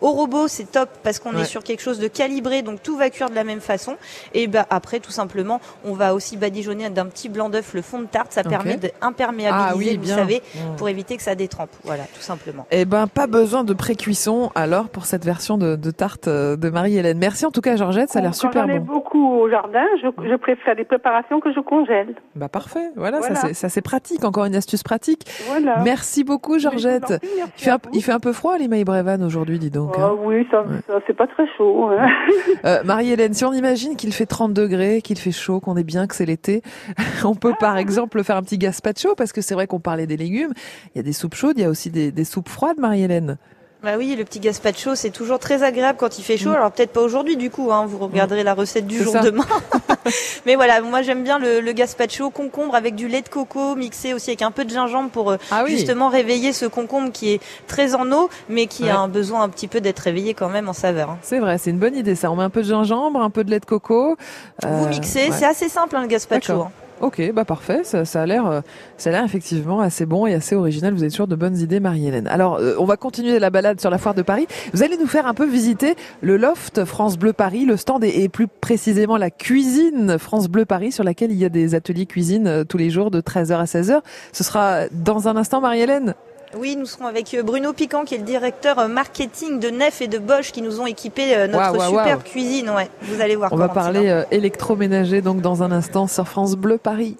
Au 0.00 0.10
robot, 0.12 0.48
c'est 0.48 0.70
top 0.70 0.88
parce 1.02 1.18
qu'on 1.18 1.34
Ouais. 1.34 1.42
est 1.42 1.44
sur 1.44 1.62
quelque 1.62 1.80
chose 1.82 1.98
de 1.98 2.08
calibré, 2.08 2.62
donc 2.62 2.82
tout 2.82 2.96
va 2.96 3.10
cuire 3.10 3.30
de 3.30 3.34
la 3.34 3.44
même 3.44 3.60
façon. 3.60 3.96
Et 4.34 4.46
bah 4.46 4.66
après, 4.70 5.00
tout 5.00 5.10
simplement, 5.10 5.60
on 5.84 5.92
va 5.92 6.14
aussi 6.14 6.36
badigeonner 6.36 6.88
d'un 6.90 7.06
petit 7.06 7.28
blanc 7.28 7.48
d'œuf 7.48 7.74
le 7.74 7.82
fond 7.82 7.98
de 8.00 8.06
tarte. 8.06 8.32
Ça 8.32 8.42
permet 8.44 8.76
d'imperméabiliser, 8.76 9.68
Ah 9.70 9.76
oui, 9.76 9.96
vous 9.96 10.02
bien. 10.04 10.16
savez, 10.16 10.42
Mm. 10.54 10.76
pour 10.76 10.88
éviter 10.88 11.16
que 11.16 11.22
ça 11.22 11.34
détrempe. 11.34 11.70
Voilà, 11.84 12.04
tout 12.14 12.20
simplement. 12.20 12.66
Eh 12.70 12.84
ben, 12.84 13.06
pas 13.06 13.26
besoin 13.26 13.64
de 13.64 13.72
pré-cuisson 13.74 14.50
alors 14.54 14.88
pour 14.88 15.06
cette 15.06 15.24
version 15.24 15.58
de, 15.58 15.76
de 15.76 15.90
tarte 15.90 16.28
euh, 16.28 16.56
de 16.56 16.70
Marie-Hélène. 16.70 17.18
Merci 17.18 17.46
en 17.46 17.50
tout 17.50 17.60
cas, 17.60 17.76
Georgette, 17.76 18.10
ça 18.10 18.18
a 18.18 18.22
l'air 18.22 18.34
super 18.34 18.66
j'en 18.66 18.72
ai 18.74 18.78
bon. 18.78 18.94
beaucoup 18.94 19.38
au 19.40 19.48
jardin, 19.50 19.84
je, 20.02 20.08
je 20.28 20.34
préfère 20.36 20.76
des 20.76 20.84
préparations 20.84 21.40
que 21.40 21.52
je 21.52 21.60
congèle. 21.60 22.14
Bah 22.36 22.48
parfait, 22.48 22.90
voilà, 22.96 23.18
Voilà. 23.20 23.34
ça 23.54 23.68
c'est- 23.68 23.82
pratique, 23.82 24.24
encore 24.24 24.44
une 24.44 24.56
astuce 24.56 24.82
pratique. 24.82 25.26
Voilà. 25.46 25.78
Merci 25.84 26.24
beaucoup, 26.24 26.58
Georgette. 26.58 27.08
merci 27.08 27.26
Il 27.58 27.64
fait, 27.64 27.70
un, 27.70 27.78
il 27.92 28.02
fait 28.02 28.12
un 28.12 28.20
peu 28.20 28.32
froid 28.32 28.54
à 28.54 28.58
l'Email 28.58 28.84
Brevan 28.84 29.27
aujourd'hui, 29.28 29.58
dis 29.60 29.70
donc. 29.70 29.94
Ah 29.96 30.06
hein. 30.06 30.16
oui, 30.24 30.46
ça, 30.50 30.64
ça, 30.86 31.00
c'est 31.06 31.16
pas 31.16 31.26
très 31.28 31.46
chaud. 31.56 31.88
hein. 31.90 32.08
Euh, 32.64 32.82
Marie-Hélène, 32.84 33.34
si 33.34 33.44
on 33.44 33.52
imagine 33.52 33.94
qu'il 33.94 34.12
fait 34.12 34.26
30 34.26 34.52
degrés, 34.52 35.00
qu'il 35.00 35.18
fait 35.18 35.30
chaud, 35.30 35.60
qu'on 35.60 35.76
est 35.76 35.84
bien, 35.84 36.06
que 36.08 36.14
c'est 36.16 36.26
l'été, 36.26 36.62
on 37.24 37.34
peut 37.34 37.54
par 37.60 37.76
exemple 37.78 38.22
faire 38.24 38.36
un 38.36 38.42
petit 38.42 38.58
gazpacho 38.58 39.14
parce 39.14 39.32
que 39.32 39.40
c'est 39.40 39.54
vrai 39.54 39.66
qu'on 39.68 39.78
parlait 39.80 40.06
des 40.06 40.16
légumes. 40.16 40.52
Il 40.94 40.98
y 40.98 41.00
a 41.00 41.04
des 41.04 41.12
soupes 41.12 41.34
chaudes, 41.36 41.56
il 41.58 41.62
y 41.62 41.64
a 41.64 41.70
aussi 41.70 41.90
des, 41.90 42.10
des 42.10 42.24
soupes 42.24 42.48
froides, 42.48 42.78
Marie-Hélène. 42.78 43.38
Bah 43.80 43.92
oui, 43.96 44.16
le 44.18 44.24
petit 44.24 44.40
gazpacho, 44.40 44.96
c'est 44.96 45.10
toujours 45.10 45.38
très 45.38 45.62
agréable 45.62 45.98
quand 46.00 46.18
il 46.18 46.24
fait 46.24 46.36
chaud. 46.36 46.50
Alors 46.50 46.72
peut-être 46.72 46.92
pas 46.92 47.00
aujourd'hui 47.00 47.36
du 47.36 47.48
coup, 47.48 47.70
hein, 47.70 47.86
vous 47.86 47.98
regarderez 47.98 48.42
la 48.42 48.52
recette 48.54 48.88
du 48.88 48.98
Mm. 48.98 49.02
Jour 49.04 49.12
ça. 49.12 49.20
demain. 49.20 49.44
Mais 50.46 50.56
voilà, 50.56 50.80
moi 50.80 51.02
j'aime 51.02 51.22
bien 51.22 51.38
le, 51.38 51.60
le 51.60 51.72
gazpacho 51.72 52.30
concombre 52.30 52.74
avec 52.74 52.96
du 52.96 53.06
lait 53.06 53.22
de 53.22 53.28
coco 53.28 53.76
mixé 53.76 54.14
aussi 54.14 54.30
avec 54.30 54.42
un 54.42 54.50
peu 54.50 54.64
de 54.64 54.70
gingembre 54.70 55.10
pour 55.10 55.30
euh, 55.30 55.36
Ah 55.52 55.62
oui. 55.64 55.70
justement 55.70 56.08
réveiller 56.08 56.52
ce 56.52 56.66
concombre 56.66 57.12
qui 57.12 57.30
est 57.34 57.40
très 57.68 57.94
en 57.94 58.10
eau, 58.10 58.28
mais 58.48 58.66
qui 58.66 58.82
Ouais. 58.84 58.90
a 58.90 58.98
un 58.98 59.08
besoin 59.08 59.42
un 59.42 59.48
petit 59.48 59.68
peu 59.68 59.80
d'être 59.80 60.00
réveillé 60.00 60.34
quand 60.34 60.48
même 60.48 60.68
en 60.68 60.72
saveur. 60.72 61.10
hein. 61.10 61.18
C'est 61.22 61.38
vrai, 61.38 61.56
c'est 61.58 61.70
une 61.70 61.78
bonne 61.78 61.94
idée 61.94 62.16
ça. 62.16 62.32
On 62.32 62.36
met 62.36 62.42
un 62.42 62.50
peu 62.50 62.62
de 62.62 62.68
gingembre, 62.68 63.20
un 63.22 63.30
peu 63.30 63.44
de 63.44 63.50
lait 63.52 63.60
de 63.60 63.64
coco. 63.66 64.16
Vous 64.62 64.68
Euh, 64.68 64.88
mixez, 64.88 65.28
ouais. 65.28 65.36
c'est 65.38 65.46
assez 65.46 65.68
simple 65.68 65.94
hein, 65.94 66.00
le 66.02 66.08
gazpacho. 66.08 66.66
Ok, 67.00 67.22
bah 67.32 67.44
parfait, 67.44 67.84
ça, 67.84 68.04
ça 68.04 68.22
a 68.22 68.26
l'air, 68.26 68.46
euh, 68.46 68.60
ça 68.96 69.10
a 69.10 69.12
l'air 69.12 69.24
effectivement 69.24 69.80
assez 69.80 70.04
bon 70.04 70.26
et 70.26 70.34
assez 70.34 70.56
original. 70.56 70.92
Vous 70.94 71.04
êtes 71.04 71.12
sûr 71.12 71.28
de 71.28 71.36
bonnes 71.36 71.56
idées, 71.56 71.78
Marie-Hélène. 71.78 72.26
Alors, 72.26 72.56
euh, 72.56 72.74
on 72.80 72.86
va 72.86 72.96
continuer 72.96 73.38
la 73.38 73.50
balade 73.50 73.80
sur 73.80 73.88
la 73.88 73.98
foire 73.98 74.14
de 74.14 74.22
Paris. 74.22 74.48
Vous 74.72 74.82
allez 74.82 74.96
nous 74.96 75.06
faire 75.06 75.28
un 75.28 75.34
peu 75.34 75.46
visiter 75.46 75.94
le 76.22 76.36
loft 76.36 76.84
France 76.84 77.16
Bleu 77.16 77.32
Paris, 77.32 77.64
le 77.66 77.76
stand 77.76 78.02
et, 78.02 78.24
et 78.24 78.28
plus 78.28 78.48
précisément 78.48 79.16
la 79.16 79.30
cuisine 79.30 80.18
France 80.18 80.48
Bleu 80.48 80.64
Paris, 80.64 80.90
sur 80.90 81.04
laquelle 81.04 81.30
il 81.30 81.38
y 81.38 81.44
a 81.44 81.48
des 81.48 81.76
ateliers 81.76 82.06
cuisine 82.06 82.48
euh, 82.48 82.64
tous 82.64 82.78
les 82.78 82.90
jours 82.90 83.12
de 83.12 83.20
13h 83.20 83.58
à 83.58 83.64
16h. 83.64 84.00
Ce 84.32 84.42
sera 84.42 84.88
dans 84.90 85.28
un 85.28 85.36
instant, 85.36 85.60
Marie-Hélène. 85.60 86.14
Oui, 86.56 86.76
nous 86.76 86.86
serons 86.86 87.06
avec 87.06 87.34
euh, 87.34 87.42
Bruno 87.42 87.72
Piquant, 87.72 88.04
qui 88.04 88.14
est 88.14 88.18
le 88.18 88.24
directeur 88.24 88.78
euh, 88.78 88.88
marketing 88.88 89.60
de 89.60 89.68
Nef 89.68 90.00
et 90.00 90.08
de 90.08 90.18
Bosch, 90.18 90.50
qui 90.52 90.62
nous 90.62 90.80
ont 90.80 90.86
équipé 90.86 91.36
euh, 91.36 91.46
notre 91.46 91.76
waouh. 91.76 92.18
cuisine. 92.24 92.70
Ouais, 92.70 92.88
vous 93.02 93.20
allez 93.20 93.36
voir. 93.36 93.52
On 93.52 93.56
va 93.56 93.68
parler 93.68 94.08
euh, 94.08 94.24
électroménager 94.30 95.20
donc 95.20 95.42
dans 95.42 95.62
un 95.62 95.72
instant 95.72 96.06
sur 96.06 96.26
France 96.26 96.56
Bleu 96.56 96.78
Paris. 96.78 97.16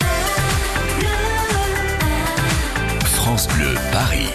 France 3.05 3.49
Bleu 3.49 3.75
Paris. 3.93 4.29